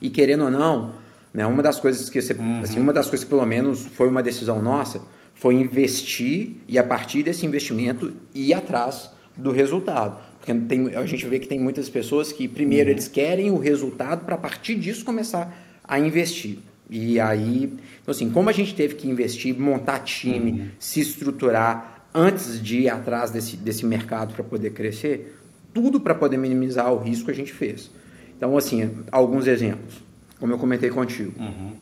[0.00, 0.94] E querendo ou não,
[1.32, 1.46] né?
[1.46, 2.60] Uma das coisas que você, uhum.
[2.62, 5.00] assim, uma das coisas que pelo menos foi uma decisão nossa
[5.34, 10.18] foi investir e a partir desse investimento ir atrás do resultado.
[10.38, 12.94] Porque tem, a gente vê que tem muitas pessoas que primeiro uhum.
[12.94, 16.58] eles querem o resultado para a partir disso começar a investir.
[16.90, 17.72] E aí,
[18.02, 20.68] então assim, como a gente teve que investir, montar time, uhum.
[20.78, 25.36] se estruturar antes de ir atrás desse, desse mercado para poder crescer,
[25.72, 27.90] tudo para poder minimizar o risco a gente fez.
[28.36, 31.32] Então, assim, alguns exemplos como eu comentei contigo.
[31.38, 31.72] Uhum.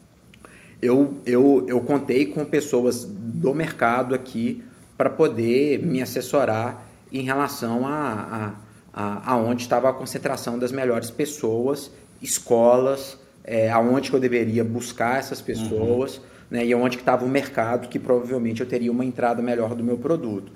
[0.83, 4.62] Eu, eu, eu contei com pessoas do mercado aqui
[4.97, 8.55] para poder me assessorar em relação a,
[8.93, 14.20] a, a, a onde estava a concentração das melhores pessoas, escolas, é, aonde que eu
[14.20, 16.22] deveria buscar essas pessoas, uhum.
[16.51, 19.84] Né, e onde que estava o mercado que provavelmente eu teria uma entrada melhor do
[19.84, 20.53] meu produto.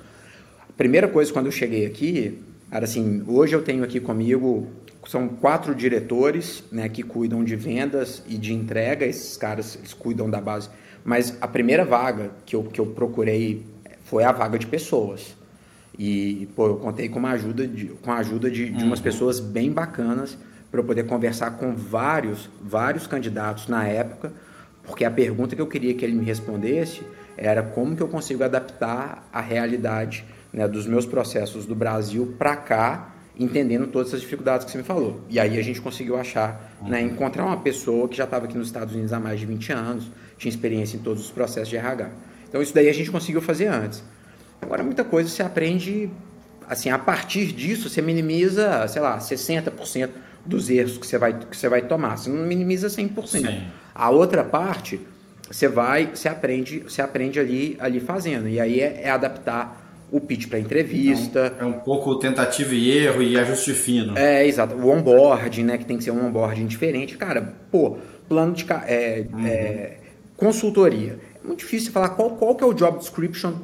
[0.68, 2.38] A primeira coisa quando eu cheguei aqui
[2.70, 4.68] era assim, hoje eu tenho aqui comigo
[5.08, 10.30] são quatro diretores né, que cuidam de vendas e de entrega, esses caras eles cuidam
[10.30, 10.68] da base.
[11.04, 13.66] Mas a primeira vaga que eu, que eu procurei
[14.04, 15.36] foi a vaga de pessoas.
[15.98, 19.04] E pô, eu contei com, uma ajuda de, com a ajuda de, de umas uhum.
[19.04, 20.38] pessoas bem bacanas
[20.70, 24.32] para eu poder conversar com vários, vários candidatos na época,
[24.84, 27.02] porque a pergunta que eu queria que ele me respondesse
[27.36, 32.56] era como que eu consigo adaptar a realidade né, dos meus processos do Brasil para
[32.56, 35.20] cá entendendo todas as dificuldades que você me falou.
[35.28, 36.88] E aí a gente conseguiu achar, né, uhum.
[36.90, 39.72] né, encontrar uma pessoa que já estava aqui nos Estados Unidos há mais de 20
[39.72, 42.10] anos, tinha experiência em todos os processos de RH.
[42.48, 44.02] Então isso daí a gente conseguiu fazer antes.
[44.60, 46.10] Agora muita coisa você aprende,
[46.68, 50.10] assim, a partir disso você minimiza, sei lá, 60%
[50.44, 52.16] dos erros que você vai, que você vai tomar.
[52.16, 53.26] Você não minimiza 100%.
[53.26, 53.62] Sim.
[53.94, 55.00] A outra parte,
[55.50, 58.48] você vai, você aprende, você aprende ali, ali fazendo.
[58.48, 61.54] E aí é, é adaptar o pitch para entrevista.
[61.58, 64.16] É um, é um, pouco tentativa e erro e ajuste fino.
[64.16, 64.74] É, exato.
[64.74, 65.78] O onboarding, né?
[65.78, 67.16] Que tem que ser um onboarding diferente.
[67.16, 67.96] Cara, pô,
[68.28, 68.66] plano de.
[68.86, 69.46] É, uhum.
[69.46, 69.96] é,
[70.36, 71.18] consultoria.
[71.42, 73.54] É muito difícil falar qual, qual que é o job description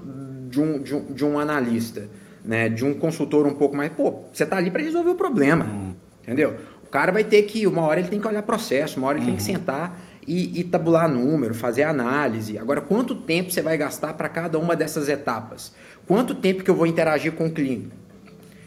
[0.48, 2.08] de um, de um, de um analista,
[2.42, 2.68] né?
[2.68, 3.92] De um consultor um pouco mais.
[3.92, 5.66] Pô, você tá ali para resolver o problema.
[5.66, 5.94] Uhum.
[6.22, 6.56] Entendeu?
[6.88, 9.26] O cara vai ter que, uma hora ele tem que olhar processo, uma hora ele
[9.26, 9.36] uhum.
[9.36, 9.58] tem que uhum.
[9.58, 12.58] sentar e, e, tabular número, fazer análise.
[12.58, 15.72] Agora, quanto tempo você vai gastar para cada uma dessas etapas?
[16.06, 17.90] Quanto tempo que eu vou interagir com o cliente?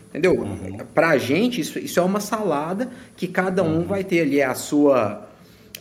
[0.09, 0.33] Entendeu?
[0.33, 0.77] Uhum.
[0.93, 3.87] Para a gente, isso, isso é uma salada que cada um uhum.
[3.87, 5.27] vai ter ali a sua,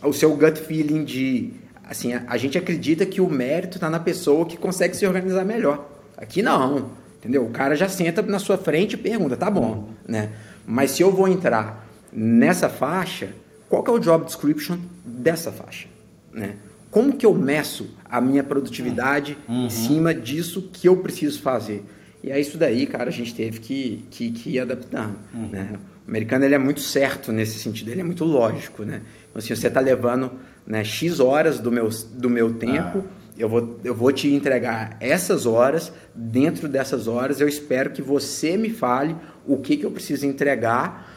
[0.03, 1.51] o seu gut feeling de.
[1.85, 5.45] Assim, a, a gente acredita que o mérito está na pessoa que consegue se organizar
[5.45, 5.91] melhor.
[6.17, 6.91] Aqui não.
[7.19, 7.45] Entendeu?
[7.45, 9.87] O cara já senta na sua frente e pergunta, tá bom, uhum.
[10.09, 10.31] né?
[10.67, 11.80] Mas se eu vou entrar
[12.13, 13.31] nessa faixa,
[13.69, 15.89] qual que é o job description dessa faixa,
[16.33, 16.57] né?
[16.91, 19.67] como que eu meço a minha produtividade uhum.
[19.67, 21.85] em cima disso que eu preciso fazer?
[22.23, 25.17] E é isso daí, cara, a gente teve que, que, que ir adaptando.
[25.33, 25.49] Uhum.
[25.49, 25.71] Né?
[26.07, 28.83] O americano ele é muito certo nesse sentido, ele é muito lógico.
[28.83, 29.03] Né?
[29.31, 30.33] Então, assim, você está levando
[30.67, 33.31] né, X horas do meu, do meu tempo, ah.
[33.39, 38.57] eu, vou, eu vou te entregar essas horas, dentro dessas horas eu espero que você
[38.57, 41.10] me fale o que, que eu preciso entregar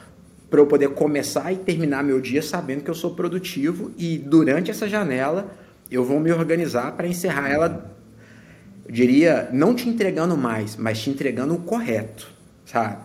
[0.53, 4.69] para eu poder começar e terminar meu dia sabendo que eu sou produtivo e durante
[4.69, 5.51] essa janela
[5.89, 7.91] eu vou me organizar para encerrar ela,
[8.85, 12.29] eu diria, não te entregando mais, mas te entregando o correto,
[12.67, 12.97] sabe?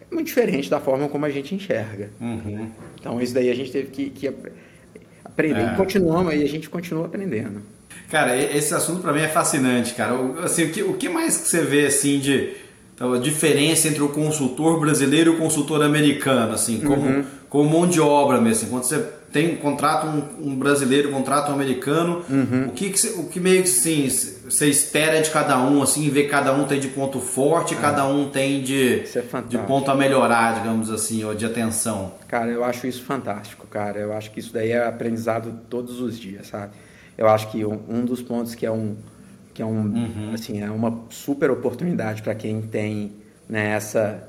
[0.00, 2.10] É muito diferente da forma como a gente enxerga.
[2.20, 2.70] Uhum.
[3.00, 4.32] Então, isso daí a gente teve que, que
[5.24, 5.62] aprender.
[5.62, 5.72] É.
[5.72, 7.60] E continuamos aí, a gente continua aprendendo.
[8.08, 10.14] Cara, esse assunto para mim é fascinante, cara.
[10.44, 12.54] Assim, o que, o que mais que você vê assim de
[12.98, 17.24] então, a diferença entre o consultor brasileiro e o consultor americano, assim, como, uhum.
[17.48, 18.62] como mão de obra mesmo.
[18.62, 18.98] Assim, quando você
[19.32, 22.66] tem contrato um, um brasileiro, contrato um americano, uhum.
[22.66, 26.10] o que, que você, o que meio que assim, você espera de cada um, assim,
[26.10, 27.76] ver cada um tem de ponto forte, é.
[27.76, 32.14] cada um tem de, é de ponto a melhorar, digamos assim, ou de atenção.
[32.26, 34.00] Cara, eu acho isso fantástico, cara.
[34.00, 36.72] Eu acho que isso daí é aprendizado todos os dias, sabe?
[37.16, 38.96] Eu acho que um, um dos pontos que é um
[39.58, 40.30] que é, um, uhum.
[40.34, 43.10] assim, é uma super oportunidade para quem tem
[43.48, 44.22] né, essa,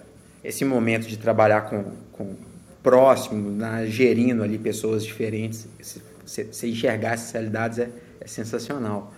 [0.43, 2.33] esse momento de trabalhar com, com
[2.81, 5.67] próximo, né, gerindo ali pessoas diferentes.
[6.25, 9.13] Você enxergar essas realidades é, é sensacional.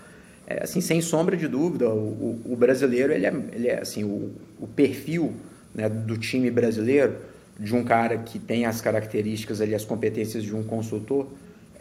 [0.46, 4.04] É, assim, sem sombra de dúvida, o, o, o, brasileiro, ele é, ele é assim,
[4.04, 5.32] o, o perfil
[5.74, 7.16] né, do time brasileiro,
[7.58, 11.28] de um cara que tem as características ali, as competências de um consultor,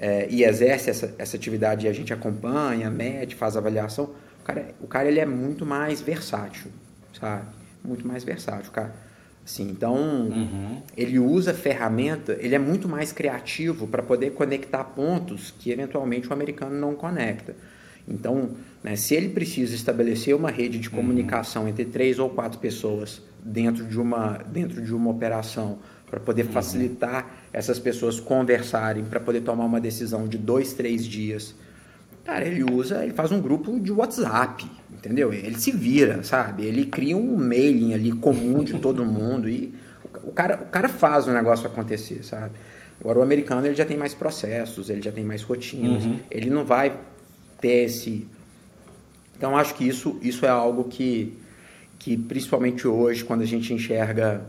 [0.00, 4.74] é, e exerce essa, essa atividade e a gente acompanha, mede, faz avaliação, o cara,
[4.80, 6.70] o cara ele é muito mais versátil,
[7.18, 7.44] sabe?
[7.84, 8.94] Muito mais versátil, cara.
[9.44, 10.80] Assim, então, uhum.
[10.96, 16.32] ele usa ferramenta, ele é muito mais criativo para poder conectar pontos que eventualmente o
[16.32, 17.54] americano não conecta.
[18.08, 18.50] Então,
[18.82, 20.94] né, se ele precisa estabelecer uma rede de uhum.
[20.96, 21.68] comunicação uhum.
[21.68, 25.78] entre três ou quatro pessoas dentro de uma, dentro de uma operação
[26.10, 26.52] para poder uhum.
[26.52, 31.54] facilitar essas pessoas conversarem, para poder tomar uma decisão de dois, três dias.
[32.24, 35.32] Cara, ele usa, ele faz um grupo de WhatsApp, entendeu?
[35.32, 36.64] Ele se vira, sabe?
[36.64, 39.72] Ele cria um mailing ali comum de todo mundo e
[40.24, 42.52] o cara, o cara faz o negócio acontecer, sabe?
[43.00, 46.18] Agora o americano ele já tem mais processos, ele já tem mais rotinas, uhum.
[46.30, 46.94] ele não vai
[47.60, 48.26] ter esse.
[49.36, 51.38] Então acho que isso, isso é algo que,
[51.98, 54.42] que principalmente hoje, quando a gente enxerga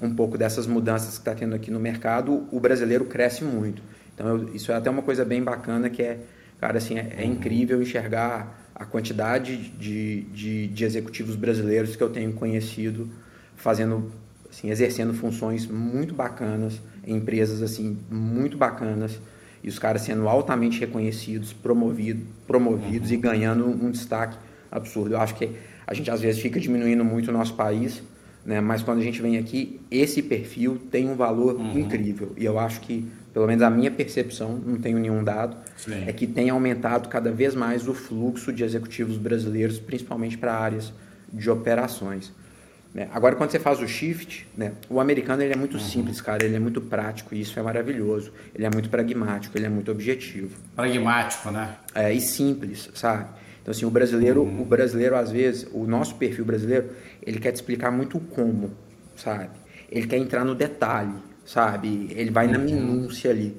[0.00, 3.82] um pouco dessas mudanças que está tendo aqui no mercado, o brasileiro cresce muito.
[4.14, 6.18] Então, eu, isso é até uma coisa bem bacana que é,
[6.60, 12.10] cara, assim, é, é incrível enxergar a quantidade de, de, de, executivos brasileiros que eu
[12.10, 13.08] tenho conhecido
[13.56, 14.12] fazendo,
[14.48, 19.18] assim, exercendo funções muito bacanas em empresas, assim, muito bacanas
[19.62, 23.16] e os caras sendo altamente reconhecidos, promovido, promovidos uhum.
[23.16, 24.38] e ganhando um destaque
[24.70, 25.14] absurdo.
[25.14, 25.50] Eu acho que
[25.86, 28.02] a gente às vezes fica diminuindo muito o nosso país,
[28.48, 28.62] né?
[28.62, 31.78] Mas quando a gente vem aqui, esse perfil tem um valor uhum.
[31.78, 32.32] incrível.
[32.34, 36.04] E eu acho que, pelo menos a minha percepção, não tenho nenhum dado, Sim.
[36.06, 40.94] é que tem aumentado cada vez mais o fluxo de executivos brasileiros, principalmente para áreas
[41.30, 42.32] de operações.
[42.94, 43.10] Né?
[43.12, 44.72] Agora, quando você faz o shift, né?
[44.88, 45.80] o americano ele é muito uhum.
[45.80, 48.32] simples, cara, ele é muito prático e isso é maravilhoso.
[48.54, 50.56] Ele é muito pragmático, ele é muito objetivo.
[50.74, 51.76] Pragmático, né?
[51.94, 53.26] É, e simples, sabe?
[53.68, 54.62] Então, assim, o brasileiro, uhum.
[54.62, 56.88] o brasileiro, às vezes, o nosso perfil brasileiro,
[57.22, 58.70] ele quer te explicar muito o como,
[59.14, 59.50] sabe?
[59.92, 61.12] Ele quer entrar no detalhe,
[61.44, 62.08] sabe?
[62.12, 62.52] Ele vai uhum.
[62.52, 63.54] na minúcia ali.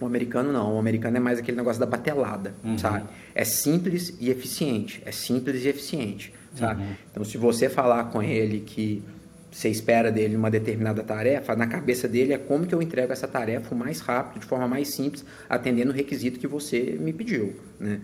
[0.00, 2.78] O americano não, o americano é mais aquele negócio da batelada, uhum.
[2.78, 3.04] sabe?
[3.34, 6.80] É simples e eficiente, é simples e eficiente, sabe?
[6.80, 6.94] Uhum.
[7.10, 9.02] Então, se você falar com ele que
[9.50, 13.26] você espera dele uma determinada tarefa, na cabeça dele é como que eu entrego essa
[13.26, 17.56] tarefa o mais rápido, de forma mais simples, atendendo o requisito que você me pediu,
[17.80, 18.00] né?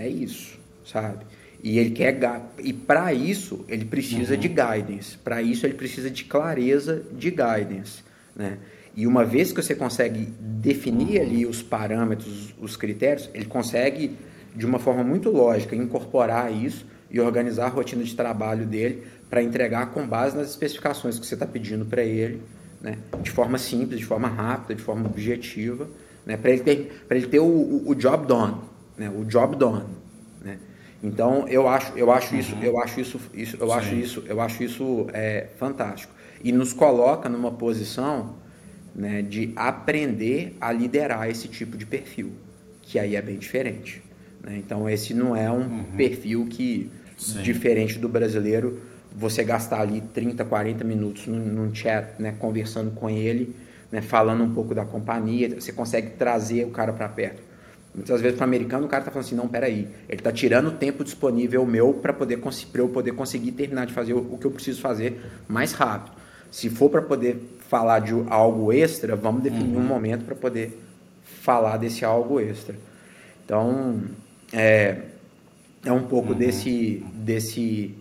[0.00, 1.26] É isso, sabe?
[1.62, 2.18] E ele quer
[2.58, 4.40] e para isso ele precisa uhum.
[4.40, 5.18] de guidance.
[5.18, 8.02] Para isso ele precisa de clareza de guidance,
[8.34, 8.56] né?
[8.96, 11.26] E uma vez que você consegue definir uhum.
[11.26, 14.16] ali os parâmetros, os critérios, ele consegue
[14.56, 19.42] de uma forma muito lógica incorporar isso e organizar a rotina de trabalho dele para
[19.42, 22.40] entregar com base nas especificações que você está pedindo para ele,
[22.80, 22.96] né?
[23.22, 25.86] De forma simples, de forma rápida, de forma objetiva,
[26.24, 26.38] né?
[26.38, 28.69] Para ele ter, para ele ter o, o, o job done,
[29.00, 29.08] né?
[29.08, 29.86] O job done,
[30.44, 30.58] né?
[31.02, 32.40] Então eu acho, eu acho uhum.
[32.40, 33.72] isso, eu acho isso, isso eu Sim.
[33.72, 36.12] acho isso, eu acho isso é, fantástico
[36.44, 38.34] e nos coloca numa posição
[38.94, 42.32] né, de aprender a liderar esse tipo de perfil,
[42.82, 44.02] que aí é bem diferente.
[44.42, 44.58] Né?
[44.58, 45.84] Então esse não é um uhum.
[45.96, 47.40] perfil que Sim.
[47.40, 48.82] diferente do brasileiro
[49.16, 53.56] você gastar ali 30, 40 minutos num, num chat, né, conversando com ele,
[53.90, 57.49] né, falando um pouco da companhia, você consegue trazer o cara para perto.
[57.94, 60.68] Muitas vezes para o americano o cara está falando assim, não, peraí, ele está tirando
[60.68, 64.38] o tempo disponível meu para poder pra eu poder conseguir terminar de fazer o, o
[64.38, 66.16] que eu preciso fazer mais rápido.
[66.50, 69.82] Se for para poder falar de algo extra, vamos definir uhum.
[69.82, 70.78] um momento para poder
[71.22, 72.74] falar desse algo extra.
[73.44, 74.02] Então,
[74.52, 74.96] é,
[75.84, 76.38] é um pouco uhum.
[76.38, 77.94] desse, desse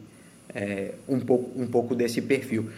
[0.54, 2.70] é, um, pouco, um pouco desse perfil.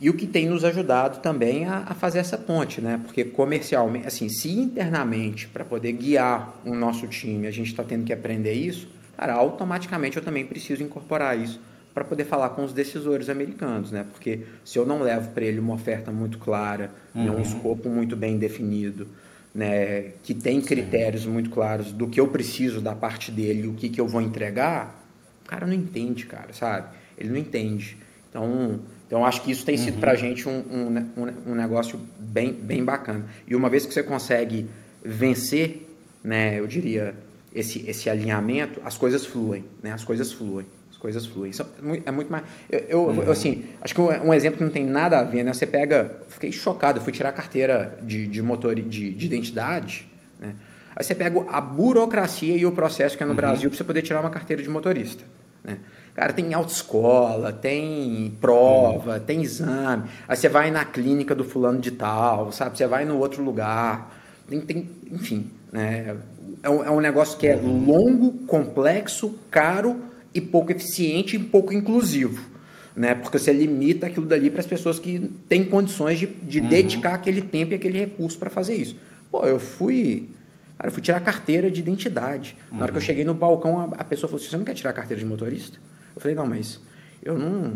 [0.00, 2.98] E o que tem nos ajudado também a, a, fazer essa ponte, né?
[3.04, 8.04] Porque comercialmente, assim, se internamente, para poder guiar o nosso time, a gente está tendo
[8.04, 11.60] que aprender isso, cara, automaticamente eu também preciso incorporar isso
[11.92, 14.06] para poder falar com os decisores americanos, né?
[14.10, 17.38] Porque se eu não levo para ele uma oferta muito clara, né, uhum.
[17.38, 19.06] um escopo muito bem definido,
[19.54, 21.30] né, que tem critérios Sim.
[21.30, 25.04] muito claros do que eu preciso da parte dele o que, que eu vou entregar,
[25.44, 26.88] o cara não entende, cara, sabe?
[27.18, 27.98] Ele não entende.
[28.30, 28.80] Então,
[29.10, 30.00] então, acho que isso tem sido uhum.
[30.00, 33.24] para a gente um, um, um, negócio bem, bem bacana.
[33.44, 34.70] E uma vez que você consegue
[35.04, 35.84] vencer,
[36.22, 37.12] né, eu diria,
[37.52, 39.90] esse, esse alinhamento, as coisas fluem, né?
[39.90, 41.50] As coisas fluem, as coisas fluem.
[41.50, 41.66] Isso
[42.06, 42.44] é muito mais...
[42.70, 43.30] Eu, eu, uhum.
[43.32, 45.52] assim, acho que um, exemplo que não tem nada a ver, né?
[45.52, 46.20] Você pega...
[46.28, 50.08] Fiquei chocado, eu fui tirar a carteira de, de motor de, de identidade,
[50.38, 50.54] né?
[50.94, 53.36] Aí você pega a burocracia e o processo que é no uhum.
[53.36, 55.24] Brasil para você poder tirar uma carteira de motorista,
[55.64, 55.78] né?
[56.14, 59.20] Cara, tem autoescola, tem prova, uhum.
[59.20, 60.08] tem exame.
[60.26, 62.76] Aí você vai na clínica do fulano de tal, sabe?
[62.76, 64.14] Você vai no outro lugar.
[64.48, 66.16] Tem, tem enfim, né?
[66.62, 70.00] É um, é um negócio que é longo, complexo, caro
[70.34, 72.50] e pouco eficiente e pouco inclusivo.
[72.94, 73.14] Né?
[73.14, 76.68] Porque você limita aquilo dali para as pessoas que têm condições de, de uhum.
[76.68, 78.96] dedicar aquele tempo e aquele recurso para fazer isso.
[79.30, 80.28] Pô, eu fui.
[80.76, 82.56] Cara, eu fui tirar a carteira de identidade.
[82.70, 83.06] Na hora que eu uhum.
[83.06, 85.26] cheguei no balcão, a, a pessoa falou assim: Você não quer tirar a carteira de
[85.26, 85.78] motorista?
[86.14, 86.80] Eu falei, não, mas
[87.22, 87.74] eu não,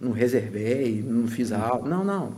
[0.00, 1.88] não reservei, não fiz aula.
[1.88, 2.34] Não, não.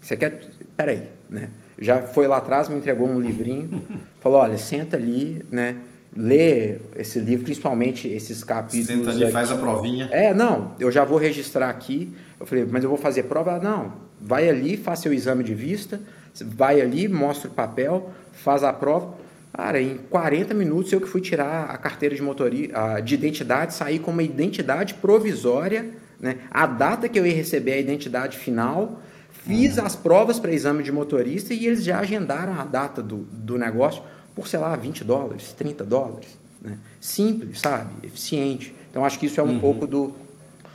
[0.00, 0.40] Você quer.
[0.76, 1.50] Peraí, né?
[1.78, 3.82] Já foi lá atrás, me entregou um livrinho,
[4.20, 5.76] falou, olha, senta ali, né?
[6.16, 8.86] Lê esse livro, principalmente esses capítulos.
[8.86, 9.32] Senta ali, aqui.
[9.32, 10.08] faz a provinha.
[10.10, 12.14] É, não, eu já vou registrar aqui.
[12.40, 13.58] Eu falei, mas eu vou fazer prova?
[13.58, 16.00] Não, vai ali, faz seu exame de vista,
[16.40, 19.14] vai ali, mostra o papel, faz a prova.
[19.56, 23.98] Cara, em 40 minutos eu que fui tirar a carteira de motorista, de identidade, sair
[23.98, 26.40] com uma identidade provisória, né?
[26.50, 29.00] A data que eu ia receber a identidade final,
[29.46, 29.86] fiz uhum.
[29.86, 34.02] as provas para exame de motorista e eles já agendaram a data do, do negócio
[34.34, 36.38] por, sei lá, 20 dólares, 30 dólares.
[36.60, 36.76] Né?
[37.00, 38.06] Simples, sabe?
[38.06, 38.74] Eficiente.
[38.90, 39.58] Então acho que isso é um uhum.
[39.58, 40.08] pouco do,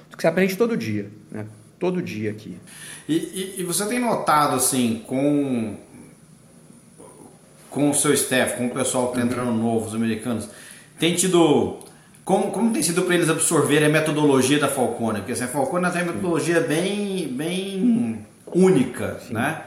[0.10, 1.46] do, que você aprende todo dia, né?
[1.80, 2.58] Todo dia aqui.
[3.08, 5.78] E, e, e você tem notado, assim, com
[7.72, 10.48] com o seu staff, com o pessoal que está entrando novo, os americanos,
[11.00, 11.80] tem tido.
[12.24, 15.20] Como, como tem sido para eles absorverem a metodologia da Falcone?
[15.20, 19.34] Porque assim, a Falcone tem uma metodologia bem, bem única, Sim.
[19.34, 19.64] né?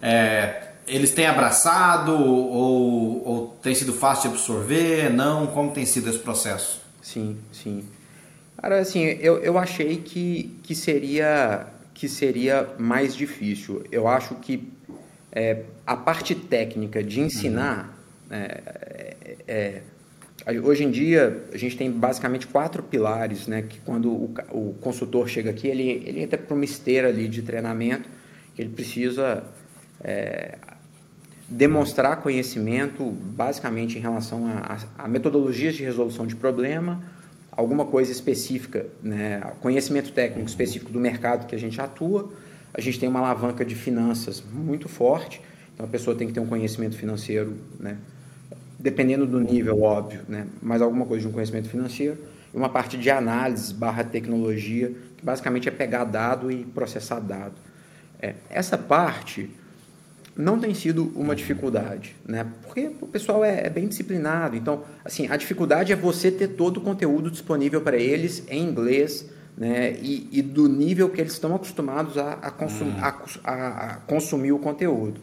[0.00, 5.12] É, eles têm abraçado ou, ou tem sido fácil de absorver?
[5.12, 5.48] Não?
[5.48, 6.80] Como tem sido esse processo?
[7.02, 7.84] Sim, sim.
[8.56, 13.84] Cara, assim, eu, eu achei que, que, seria, que seria mais difícil.
[13.92, 14.72] Eu acho que
[15.32, 17.96] é, a parte técnica de ensinar,
[18.30, 18.36] uhum.
[18.36, 19.82] é, é,
[20.60, 23.62] hoje em dia a gente tem basicamente quatro pilares, né?
[23.62, 27.42] Que quando o, o consultor chega aqui, ele, ele entra para uma esteira ali de
[27.42, 28.08] treinamento,
[28.54, 29.44] que ele precisa
[30.02, 30.58] é,
[31.48, 37.02] demonstrar conhecimento basicamente em relação a, a, a, metodologias de resolução de problema,
[37.50, 42.32] alguma coisa específica, né, conhecimento técnico específico do mercado que a gente atua,
[42.72, 45.40] a gente tem uma alavanca de finanças muito forte,
[45.74, 47.96] então a pessoa tem que ter um conhecimento financeiro, né?
[48.78, 50.46] dependendo do nível, óbvio, né?
[50.62, 52.18] mas alguma coisa de um conhecimento financeiro,
[52.52, 57.54] e uma parte de análise barra tecnologia, que basicamente é pegar dado e processar dado.
[58.20, 59.50] É, essa parte
[60.36, 62.46] não tem sido uma dificuldade, né?
[62.62, 66.78] porque o pessoal é, é bem disciplinado, então, assim, a dificuldade é você ter todo
[66.78, 69.26] o conteúdo disponível para eles em inglês,
[69.56, 72.94] né, e, e, do nível que eles estão acostumados a, a, consum, hum.
[73.00, 73.08] a,
[73.44, 75.20] a, consumir o conteúdo.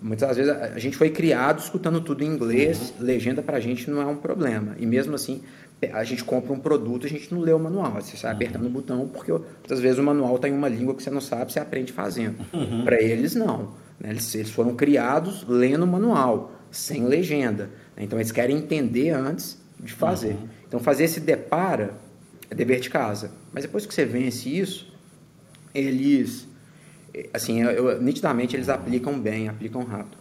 [0.00, 3.06] Muitas vezes a gente foi criado escutando tudo em inglês, uhum.
[3.06, 4.76] legenda para a gente não é um problema.
[4.78, 5.40] E mesmo assim,
[5.92, 7.92] a gente compra um produto, a gente não lê o manual.
[7.94, 8.36] Você sai uhum.
[8.36, 11.22] apertando o botão, porque muitas vezes o manual está em uma língua que você não
[11.22, 12.36] sabe, você aprende fazendo.
[12.52, 12.84] Uhum.
[12.84, 13.72] Para eles, não.
[13.98, 14.10] Né?
[14.10, 17.70] Eles, eles foram criados lendo o manual, sem legenda.
[17.96, 20.34] Então eles querem entender antes de fazer.
[20.34, 20.48] Uhum.
[20.68, 21.94] Então fazer esse depara
[22.50, 23.30] é dever de casa.
[23.52, 24.92] Mas depois que você vence isso,
[25.74, 26.46] eles,
[27.32, 30.16] assim, eu, nitidamente eles aplicam bem, aplicam rápido.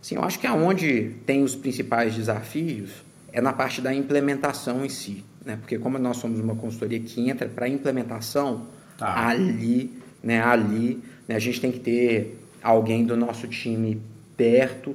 [0.00, 2.90] Assim, eu acho que aonde tem os principais desafios
[3.32, 5.56] é na parte da implementação em si, né?
[5.56, 8.66] Porque como nós somos uma consultoria que entra para implementação,
[8.98, 9.28] tá.
[9.28, 9.90] ali,
[10.22, 14.00] né, ali, né, a gente tem que ter alguém do nosso time
[14.36, 14.94] perto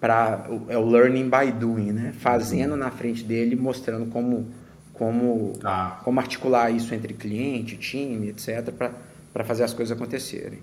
[0.00, 2.12] para é o learning by doing, né?
[2.18, 4.46] Fazendo na frente dele, mostrando como
[4.94, 6.00] como tá.
[6.04, 8.72] como articular isso entre cliente, time, etc,
[9.32, 10.60] para fazer as coisas acontecerem.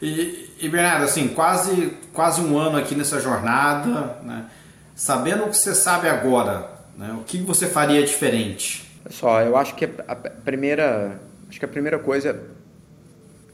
[0.00, 4.46] E, e, Bernardo, assim, quase quase um ano aqui nessa jornada, né?
[4.94, 7.16] Sabendo o que você sabe agora, né?
[7.20, 8.88] O que você faria diferente?
[9.10, 12.40] Só, eu acho que a primeira, acho que a primeira coisa,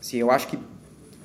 [0.01, 0.59] assim, eu acho que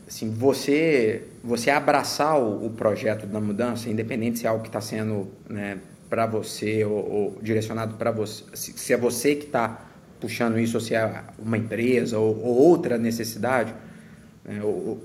[0.07, 4.81] assim, você você abraçar o, o, projeto da mudança, independente se é algo que está
[4.81, 5.77] sendo né,
[6.09, 9.85] para você ou, ou direcionado para você, se é você que está
[10.19, 13.73] puxando isso ou se é uma empresa ou, ou outra necessidade.
[14.43, 14.59] Né,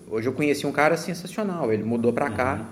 [0.08, 2.64] hoje eu conheci um cara sensacional, ele mudou para cá uhum.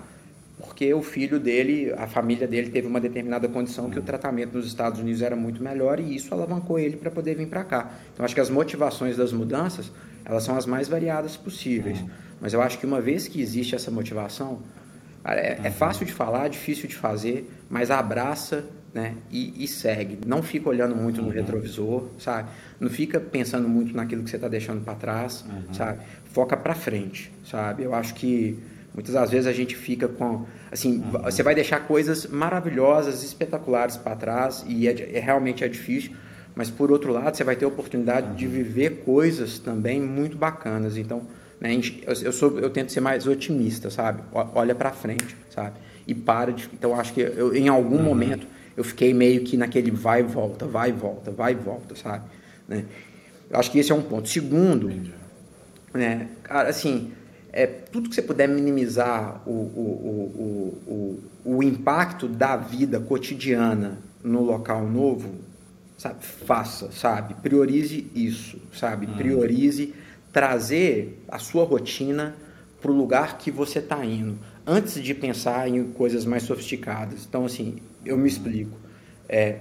[0.65, 4.65] porque o filho dele, a família dele teve uma determinada condição que o tratamento nos
[4.65, 7.91] Estados Unidos era muito melhor e isso alavancou ele para poder vir para cá.
[8.13, 9.91] Então acho que as motivações das mudanças
[10.25, 11.99] elas são as mais variadas possíveis.
[11.99, 12.09] Uhum.
[12.41, 14.61] Mas eu acho que uma vez que existe essa motivação,
[15.25, 20.19] é, é, fácil de falar, difícil de fazer, mas abraça né, e, e segue.
[20.25, 21.33] Não fica olhando muito no uhum.
[21.33, 22.49] retrovisor, sabe?
[22.79, 25.73] Não fica pensando muito naquilo que você está deixando para trás, uhum.
[25.73, 25.99] sabe?
[26.25, 27.83] Foca para frente, sabe?
[27.83, 28.59] Eu acho que
[28.93, 31.21] muitas das vezes a gente fica com, assim, uhum.
[31.23, 36.11] você vai deixar coisas maravilhosas, espetaculares para trás e é, é, realmente é difícil.
[36.53, 40.97] Mas por outro lado, você vai ter a oportunidade de viver coisas também muito bacanas.
[40.97, 41.23] Então,
[41.63, 41.79] né?
[42.05, 44.21] Eu, sou, eu tento ser mais otimista, sabe?
[44.33, 45.77] Olha para frente, sabe?
[46.05, 46.69] E para de.
[46.73, 48.03] Então, acho que eu, em algum uhum.
[48.03, 48.45] momento
[48.75, 52.25] eu fiquei meio que naquele vai e volta, vai e volta, vai e volta, sabe?
[52.67, 52.83] Né?
[53.49, 54.27] Eu acho que esse é um ponto.
[54.27, 54.91] Segundo,
[55.93, 57.13] né, cara, assim,
[57.53, 63.99] é, tudo que você puder minimizar o, o, o, o, o impacto da vida cotidiana
[64.21, 65.35] no local novo,
[65.97, 66.25] sabe?
[66.25, 67.35] Faça, sabe?
[67.35, 69.05] Priorize isso, sabe?
[69.05, 69.13] Uhum.
[69.13, 69.93] Priorize
[70.33, 72.35] trazer a sua rotina
[72.81, 77.25] para o lugar que você está indo, antes de pensar em coisas mais sofisticadas.
[77.29, 78.77] Então, assim, eu me explico.
[79.29, 79.59] É,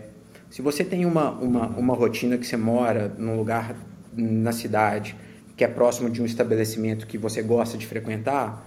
[0.50, 3.76] se você tem uma, uma, uma rotina que você mora num lugar
[4.12, 5.14] na cidade,
[5.56, 8.66] que é próximo de um estabelecimento que você gosta de frequentar,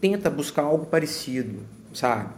[0.00, 1.60] tenta buscar algo parecido,
[1.92, 2.30] sabe?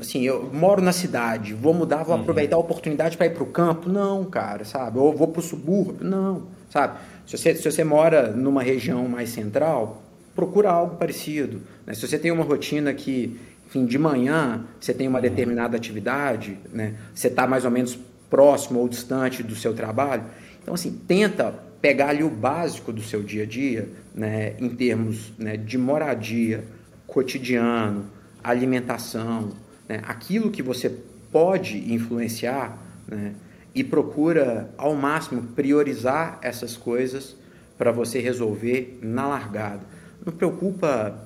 [0.00, 2.22] Assim, eu moro na cidade, vou mudar, vou uhum.
[2.22, 3.88] aproveitar a oportunidade para ir para o campo?
[3.88, 4.98] Não, cara, sabe?
[4.98, 6.06] Ou vou para o subúrbio?
[6.06, 6.98] Não, sabe?
[7.28, 10.02] Se você, se você mora numa região mais central,
[10.34, 11.60] procura algo parecido.
[11.84, 11.92] Né?
[11.92, 16.94] Se você tem uma rotina que, enfim, de manhã você tem uma determinada atividade, né?
[17.14, 17.98] você está mais ou menos
[18.30, 20.24] próximo ou distante do seu trabalho,
[20.62, 21.52] então assim, tenta
[21.82, 24.54] pegar ali o básico do seu dia a dia, né?
[24.58, 26.64] em termos né, de moradia,
[27.06, 28.06] cotidiano,
[28.42, 29.50] alimentação,
[29.86, 30.00] né?
[30.02, 30.90] aquilo que você
[31.30, 33.34] pode influenciar, né?
[33.74, 37.36] E procura ao máximo priorizar essas coisas
[37.76, 39.80] para você resolver na largada.
[40.24, 41.16] Não preocupa,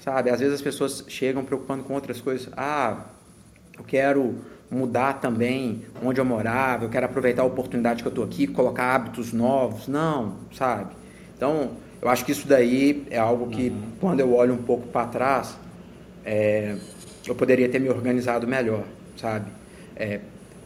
[0.00, 0.30] sabe?
[0.30, 2.48] Às vezes as pessoas chegam preocupando com outras coisas.
[2.56, 3.06] Ah,
[3.76, 4.36] eu quero
[4.70, 8.94] mudar também onde eu morava, eu quero aproveitar a oportunidade que eu estou aqui, colocar
[8.94, 9.88] hábitos novos.
[9.88, 10.94] Não, sabe?
[11.36, 13.82] Então, eu acho que isso daí é algo que, uhum.
[14.00, 15.56] quando eu olho um pouco para trás,
[16.24, 16.76] é,
[17.26, 18.84] eu poderia ter me organizado melhor,
[19.16, 19.50] sabe?
[19.94, 20.20] É,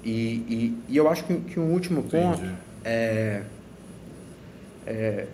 [0.04, 2.42] e, e, e eu acho que, que um último ponto
[2.84, 3.42] é,
[4.86, 5.26] é,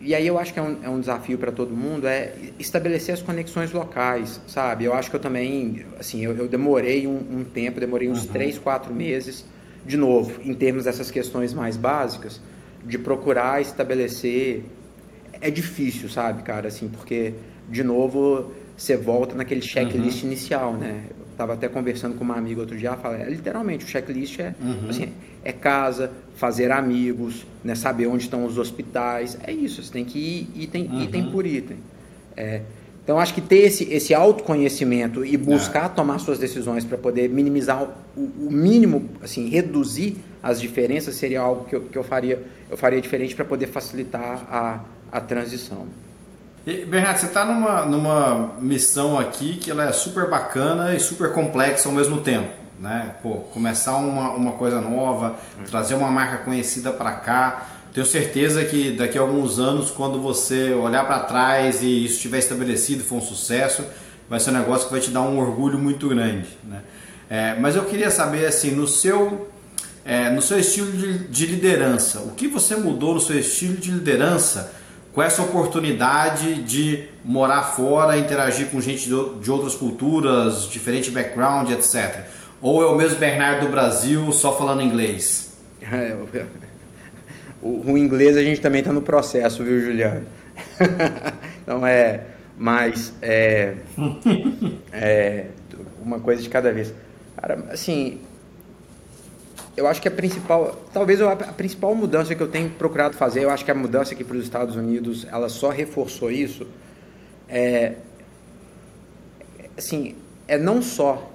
[0.00, 3.14] e aí eu acho que é um, é um desafio para todo mundo é estabelecer
[3.14, 4.84] as conexões locais, sabe?
[4.84, 8.32] Eu acho que eu também, assim, eu, eu demorei um, um, tempo, demorei uns uhum.
[8.32, 9.46] três, quatro meses,
[9.86, 12.38] de novo, em termos dessas questões mais básicas,
[12.84, 14.64] de procurar estabelecer.
[15.40, 17.32] É difícil, sabe, cara, assim, porque,
[17.70, 20.28] de novo, você volta naquele checklist uhum.
[20.28, 21.04] inicial, né?
[21.34, 24.88] Estava até conversando com uma amiga outro dia, ela é, literalmente, o checklist é, uhum.
[24.88, 25.12] assim,
[25.44, 30.16] é casa, fazer amigos, né, saber onde estão os hospitais, é isso, você tem que
[30.16, 31.02] ir item, uhum.
[31.02, 31.78] item por item.
[32.36, 32.60] É,
[33.02, 35.88] então, acho que ter esse, esse autoconhecimento e buscar é.
[35.88, 37.82] tomar suas decisões para poder minimizar
[38.16, 42.76] o, o, mínimo, assim, reduzir as diferenças seria algo que eu, que eu, faria, eu
[42.76, 45.86] faria diferente para poder facilitar a, a transição.
[46.64, 51.90] Bernardo, você está numa, numa missão aqui que ela é super bacana e super complexa
[51.90, 52.48] ao mesmo tempo.
[52.80, 53.14] Né?
[53.22, 55.36] Pô, começar uma, uma coisa nova,
[55.70, 57.66] trazer uma marca conhecida para cá.
[57.92, 62.38] Tenho certeza que daqui a alguns anos, quando você olhar para trás e isso estiver
[62.38, 63.84] estabelecido for um sucesso,
[64.28, 66.48] vai ser um negócio que vai te dar um orgulho muito grande.
[66.64, 66.80] Né?
[67.28, 69.50] É, mas eu queria saber, assim, no seu,
[70.02, 73.90] é, no seu estilo de, de liderança, o que você mudou no seu estilo de
[73.90, 74.72] liderança
[75.14, 82.24] com essa oportunidade de morar fora, interagir com gente de outras culturas, diferente background, etc.
[82.60, 85.56] Ou é o mesmo Bernardo do Brasil só falando inglês?
[85.80, 86.16] É,
[87.62, 90.26] o, o, inglês a gente também está no processo, viu, Juliano?
[91.62, 92.22] então é,
[92.58, 93.74] mas é,
[94.92, 95.46] é,
[96.02, 96.92] uma coisa de cada vez.
[97.36, 98.20] Cara, assim,
[99.76, 103.50] eu acho que a principal, talvez a principal mudança que eu tenho procurado fazer, eu
[103.50, 106.66] acho que a mudança aqui para os Estados Unidos, ela só reforçou isso,
[107.48, 107.94] é,
[109.76, 110.14] assim,
[110.46, 111.30] é não só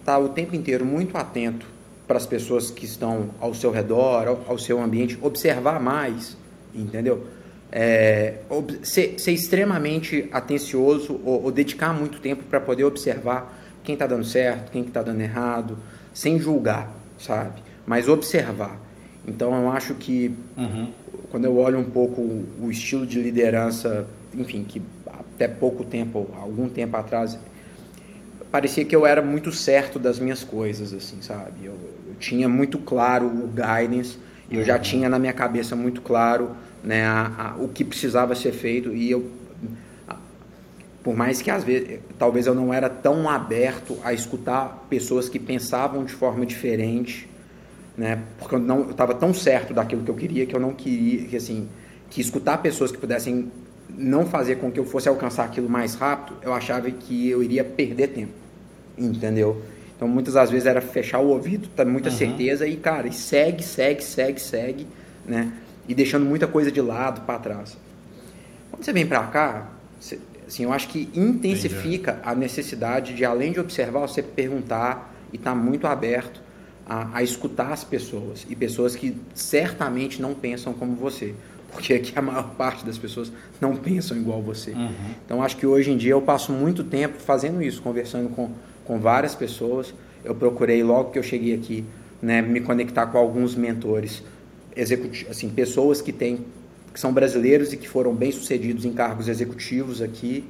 [0.00, 1.66] estar tá o tempo inteiro muito atento
[2.06, 6.36] para as pessoas que estão ao seu redor, ao, ao seu ambiente, observar mais,
[6.72, 7.26] entendeu?
[7.70, 8.38] É,
[8.82, 13.52] ser, ser, extremamente atencioso ou, ou dedicar muito tempo para poder observar
[13.84, 15.76] quem está dando certo, quem está dando errado,
[16.14, 17.62] sem julgar sabe?
[17.86, 18.78] Mas observar.
[19.26, 20.88] Então eu acho que uhum.
[21.30, 26.68] quando eu olho um pouco o estilo de liderança, enfim, que até pouco tempo, algum
[26.68, 27.38] tempo atrás,
[28.50, 31.64] parecia que eu era muito certo das minhas coisas, assim, sabe?
[31.64, 31.74] Eu,
[32.06, 34.18] eu tinha muito claro o guidance,
[34.50, 34.82] eu já uhum.
[34.82, 39.10] tinha na minha cabeça muito claro né, a, a, o que precisava ser feito e
[39.10, 39.30] eu
[41.08, 45.38] por mais que às vezes talvez eu não era tão aberto a escutar pessoas que
[45.38, 47.26] pensavam de forma diferente,
[47.96, 48.24] né?
[48.38, 51.34] Porque eu não estava tão certo daquilo que eu queria que eu não queria que
[51.34, 51.66] assim
[52.10, 53.50] que escutar pessoas que pudessem
[53.88, 57.64] não fazer com que eu fosse alcançar aquilo mais rápido, eu achava que eu iria
[57.64, 58.34] perder tempo,
[58.98, 59.62] entendeu?
[59.96, 62.16] Então muitas das vezes era fechar o ouvido, ter muita uhum.
[62.16, 64.86] certeza e cara, e segue, segue, segue, segue,
[65.24, 65.54] né?
[65.88, 67.78] E deixando muita coisa de lado para trás.
[68.70, 70.18] Quando você vem para cá, você,
[70.48, 72.28] Assim, eu acho que intensifica Entendi.
[72.28, 76.40] a necessidade de, além de observar, você perguntar e estar tá muito aberto
[76.86, 78.46] a, a, escutar as pessoas.
[78.48, 81.34] E pessoas que certamente não pensam como você.
[81.70, 83.30] Porque aqui a maior parte das pessoas
[83.60, 84.70] não pensam igual você.
[84.70, 84.90] Uhum.
[85.22, 88.50] Então, acho que hoje em dia eu passo muito tempo fazendo isso, conversando com,
[88.86, 89.92] com várias pessoas.
[90.24, 91.84] Eu procurei, logo que eu cheguei aqui,
[92.22, 94.22] né, me conectar com alguns mentores,
[95.28, 96.38] assim, pessoas que têm
[96.98, 100.42] que são brasileiros e que foram bem-sucedidos em cargos executivos aqui,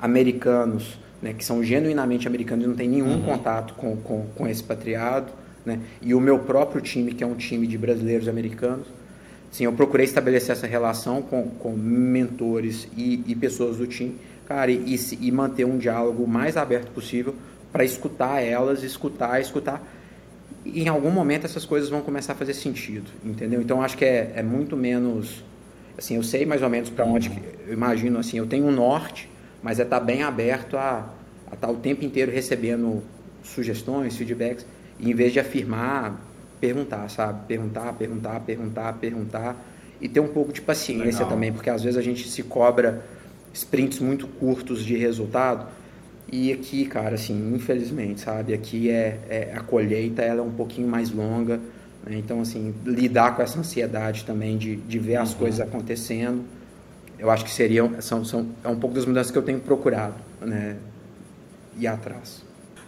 [0.00, 3.22] americanos, né, que são genuinamente americanos e não tem nenhum uhum.
[3.22, 5.32] contato com, com, com esse patriado,
[5.64, 8.86] né, e o meu próprio time, que é um time de brasileiros americanos.
[9.50, 14.14] Sim, eu procurei estabelecer essa relação com, com mentores e, e pessoas do time,
[14.46, 17.34] cara, e, e manter um diálogo o mais aberto possível
[17.72, 19.82] para escutar elas, escutar, escutar.
[20.64, 23.60] E em algum momento essas coisas vão começar a fazer sentido, entendeu?
[23.60, 25.42] Então acho que é, é muito menos
[25.96, 27.30] assim, eu sei mais ou menos para onde,
[27.66, 29.28] eu imagino assim, eu tenho um norte,
[29.62, 31.08] mas é estar tá bem aberto a
[31.52, 33.02] estar tá o tempo inteiro recebendo
[33.42, 34.66] sugestões, feedbacks,
[34.98, 36.20] e em vez de afirmar,
[36.60, 37.46] perguntar, sabe?
[37.46, 39.56] Perguntar, perguntar, perguntar, perguntar,
[40.00, 41.28] e ter um pouco de paciência Legal.
[41.28, 43.02] também, porque às vezes a gente se cobra
[43.52, 45.66] sprints muito curtos de resultado,
[46.30, 48.52] e aqui, cara, assim, infelizmente, sabe?
[48.52, 51.60] Aqui é, é a colheita, ela é um pouquinho mais longa?
[52.08, 55.38] Então, assim, lidar com essa ansiedade também de, de ver as uhum.
[55.38, 56.44] coisas acontecendo,
[57.18, 60.14] eu acho que seria, são, são, é um pouco das mudanças que eu tenho procurado,
[60.40, 60.76] né?
[61.78, 62.42] Ir atrás.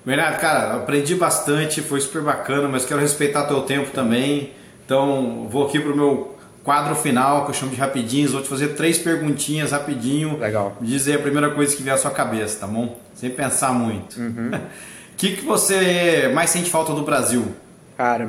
[0.04, 4.52] Bernardo, cara, aprendi bastante, foi super bacana, mas quero respeitar teu tempo também.
[4.84, 8.32] Então, vou aqui pro meu quadro final, que eu chamo de rapidinhos.
[8.32, 10.38] Vou te fazer três perguntinhas rapidinho.
[10.38, 10.76] Legal.
[10.80, 12.98] Dizer a primeira coisa que vier à sua cabeça, tá bom?
[13.14, 14.18] Sem pensar muito.
[14.18, 14.50] O uhum.
[15.16, 17.44] que, que você mais sente falta do Brasil?
[17.96, 18.26] Cara,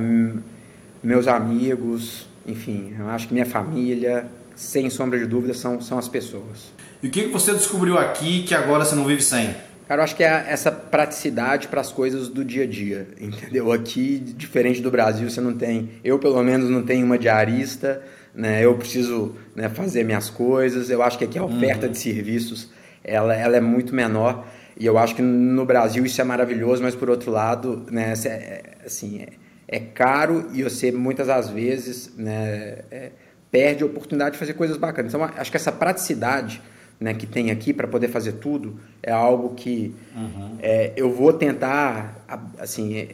[1.03, 6.07] meus amigos, enfim, eu acho que minha família, sem sombra de dúvida, são, são as
[6.07, 6.71] pessoas.
[7.01, 9.55] E o que você descobriu aqui que agora você não vive sem?
[9.87, 13.71] Cara, eu acho que é essa praticidade para as coisas do dia a dia, entendeu?
[13.71, 18.01] Aqui, diferente do Brasil, você não tem, eu pelo menos não tenho uma diarista,
[18.33, 18.63] né?
[18.63, 20.89] Eu preciso né, fazer minhas coisas.
[20.89, 21.91] Eu acho que aqui a oferta uhum.
[21.91, 22.69] de serviços,
[23.03, 24.45] ela, ela é muito menor.
[24.77, 28.63] E eu acho que no Brasil isso é maravilhoso, mas por outro lado, né, é,
[28.85, 29.29] assim, é,
[29.71, 33.11] é caro e você muitas das vezes né, é,
[33.51, 35.13] perde a oportunidade de fazer coisas bacanas.
[35.13, 36.59] Então, acho que essa praticidade
[36.99, 40.57] né, que tem aqui para poder fazer tudo é algo que uhum.
[40.59, 42.25] é, eu vou tentar
[42.57, 43.09] assim é,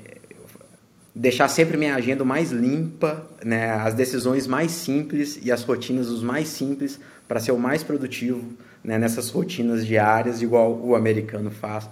[1.13, 6.23] deixar sempre minha agenda mais limpa, né, as decisões mais simples e as rotinas os
[6.23, 11.89] mais simples para ser o mais produtivo né, nessas rotinas diárias, igual o americano faz.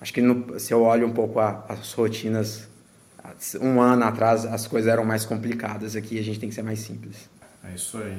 [0.00, 2.68] Acho que no, se eu olho um pouco a, as rotinas
[3.60, 6.80] um ano atrás as coisas eram mais complicadas aqui, a gente tem que ser mais
[6.80, 7.28] simples.
[7.64, 8.18] É isso aí.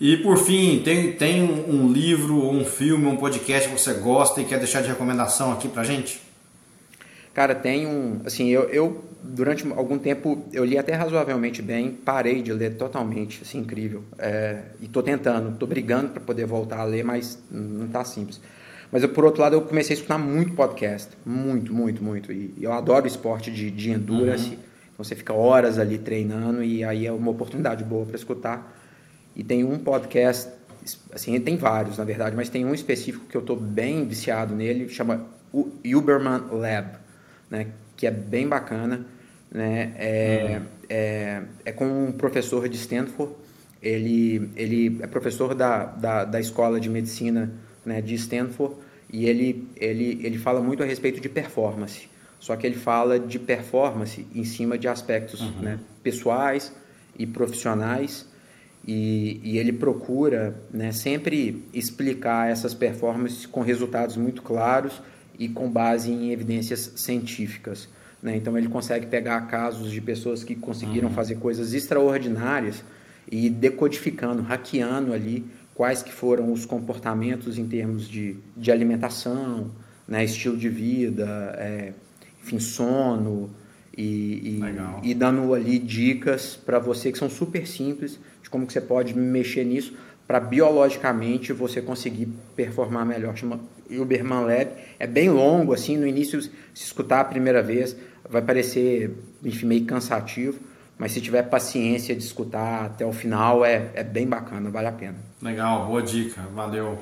[0.00, 4.44] E por fim, tem, tem um livro, um filme, um podcast que você gosta e
[4.44, 6.20] quer deixar de recomendação aqui pra gente?
[7.34, 8.20] Cara, tem um.
[8.24, 13.42] Assim, eu, eu durante algum tempo eu li até razoavelmente bem, parei de ler totalmente,
[13.42, 14.04] assim, incrível.
[14.18, 18.40] É, e tô tentando, tô brigando para poder voltar a ler, mas não tá simples.
[18.90, 21.10] Mas eu, por outro lado, eu comecei a escutar muito podcast.
[21.24, 22.32] Muito, muito, muito.
[22.32, 24.48] E eu adoro esporte de, de endurance.
[24.48, 24.58] Uhum.
[24.92, 28.76] Então você fica horas ali treinando e aí é uma oportunidade boa para escutar.
[29.36, 30.50] E tem um podcast,
[31.12, 34.88] assim, tem vários na verdade, mas tem um específico que eu estou bem viciado nele,
[34.88, 36.98] chama Uberman Lab,
[37.50, 37.68] né?
[37.96, 39.06] que é bem bacana.
[39.50, 39.92] Né?
[39.96, 40.66] É, uhum.
[40.88, 43.34] é, é com um professor de Stanford.
[43.80, 47.52] Ele, ele é professor da, da, da escola de medicina
[47.88, 48.76] né, de Stanford
[49.10, 52.08] e ele, ele, ele fala muito a respeito de performance.
[52.38, 55.60] Só que ele fala de performance em cima de aspectos uhum.
[55.60, 56.72] né, pessoais
[57.18, 58.28] e profissionais
[58.86, 65.02] e, e, ele procura né, sempre explicar essas performances com resultados muito claros
[65.38, 67.88] e com base em evidências científicas.
[68.22, 68.36] Né?
[68.36, 71.14] Então ele consegue pegar casos de pessoas que conseguiram uhum.
[71.14, 72.84] fazer coisas extraordinárias
[73.30, 75.44] e decodificando, hackeando ali
[75.78, 79.70] quais que foram os comportamentos em termos de, de alimentação,
[80.08, 81.92] né, estilo de vida, é,
[82.42, 83.48] enfim, sono
[83.96, 84.58] e,
[85.04, 88.80] e, e, dando ali dicas para você que são super simples de como que você
[88.80, 92.26] pode mexer nisso para biologicamente você conseguir
[92.56, 93.36] performar melhor.
[93.36, 94.72] Chama Uberman Lab.
[94.98, 97.96] É bem longo, assim, no início, se escutar a primeira vez,
[98.28, 99.12] vai parecer
[99.44, 100.58] enfim, meio cansativo,
[100.98, 104.92] mas se tiver paciência de escutar até o final, é, é bem bacana, vale a
[104.92, 105.14] pena.
[105.40, 106.98] Legal, boa dica, valeu.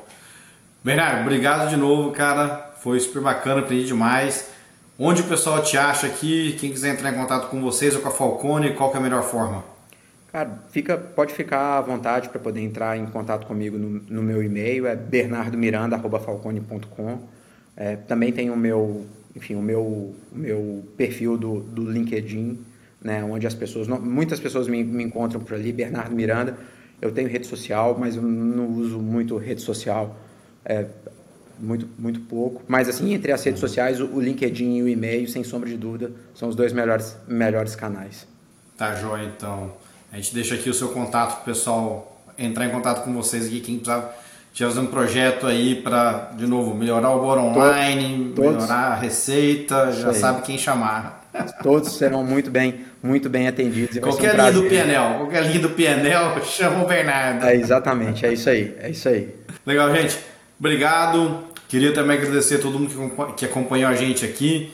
[0.84, 2.74] Bernardo, obrigado de novo, cara.
[2.82, 4.50] Foi super bacana, aprendi demais.
[4.98, 6.54] Onde o pessoal te acha aqui?
[6.60, 9.22] Quem quiser entrar em contato com vocês ou com a Falcone, qual é a melhor
[9.22, 9.64] forma?
[10.30, 14.42] Cara, fica, pode ficar à vontade para poder entrar em contato comigo no, no meu
[14.42, 17.20] e-mail, é bernardomiranda.falcone.com.
[17.74, 22.58] É, também tem o meu, enfim, o meu, o meu perfil do, do LinkedIn,
[23.02, 26.56] né, onde as pessoas, muitas pessoas me, me encontram por ali, Bernardo Miranda.
[27.00, 30.16] Eu tenho rede social, mas eu não uso muito rede social,
[30.64, 30.86] é,
[31.58, 32.62] muito, muito pouco.
[32.66, 36.10] Mas assim, entre as redes sociais, o LinkedIn e o e-mail, sem sombra de dúvida,
[36.34, 38.26] são os dois melhores, melhores canais.
[38.76, 39.72] Tá joia, então.
[40.12, 43.46] A gente deixa aqui o seu contato para o pessoal entrar em contato com vocês
[43.46, 44.14] aqui, quem precisar
[44.64, 48.54] fazer um projeto aí para, de novo, melhorar o Bora Online, Todos.
[48.54, 51.25] melhorar a receita, já sabe quem chamar.
[51.62, 53.98] Todos serão muito bem, muito bem atendidos.
[53.98, 57.44] Qualquer um linha do PNL, qualquer linha do chama o Bernardo.
[57.44, 59.34] É, exatamente, é isso aí, é isso aí.
[59.64, 60.18] Legal, gente.
[60.58, 61.44] Obrigado.
[61.68, 64.72] Queria também agradecer a todo mundo que acompanhou a gente aqui.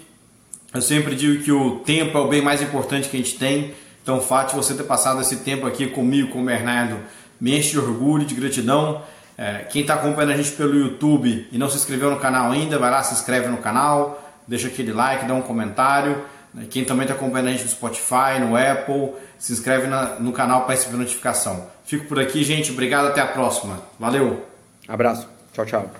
[0.74, 3.74] Eu sempre digo que o tempo é o bem mais importante que a gente tem.
[4.02, 6.98] Então, o fato de você ter passado esse tempo aqui comigo, com o Bernardo,
[7.40, 9.02] me enche de orgulho, de gratidão.
[9.36, 12.78] É, quem está acompanhando a gente pelo YouTube e não se inscreveu no canal ainda,
[12.78, 16.22] vai lá, se inscreve no canal, deixa aquele like, dá um comentário.
[16.54, 20.32] Né, quem também está acompanhando a gente no Spotify, no Apple, se inscreve na, no
[20.32, 21.66] canal para receber notificação.
[21.84, 22.70] Fico por aqui, gente.
[22.72, 23.80] Obrigado, até a próxima.
[23.98, 24.46] Valeu!
[24.88, 25.28] Abraço.
[25.52, 25.90] Tchau, tchau.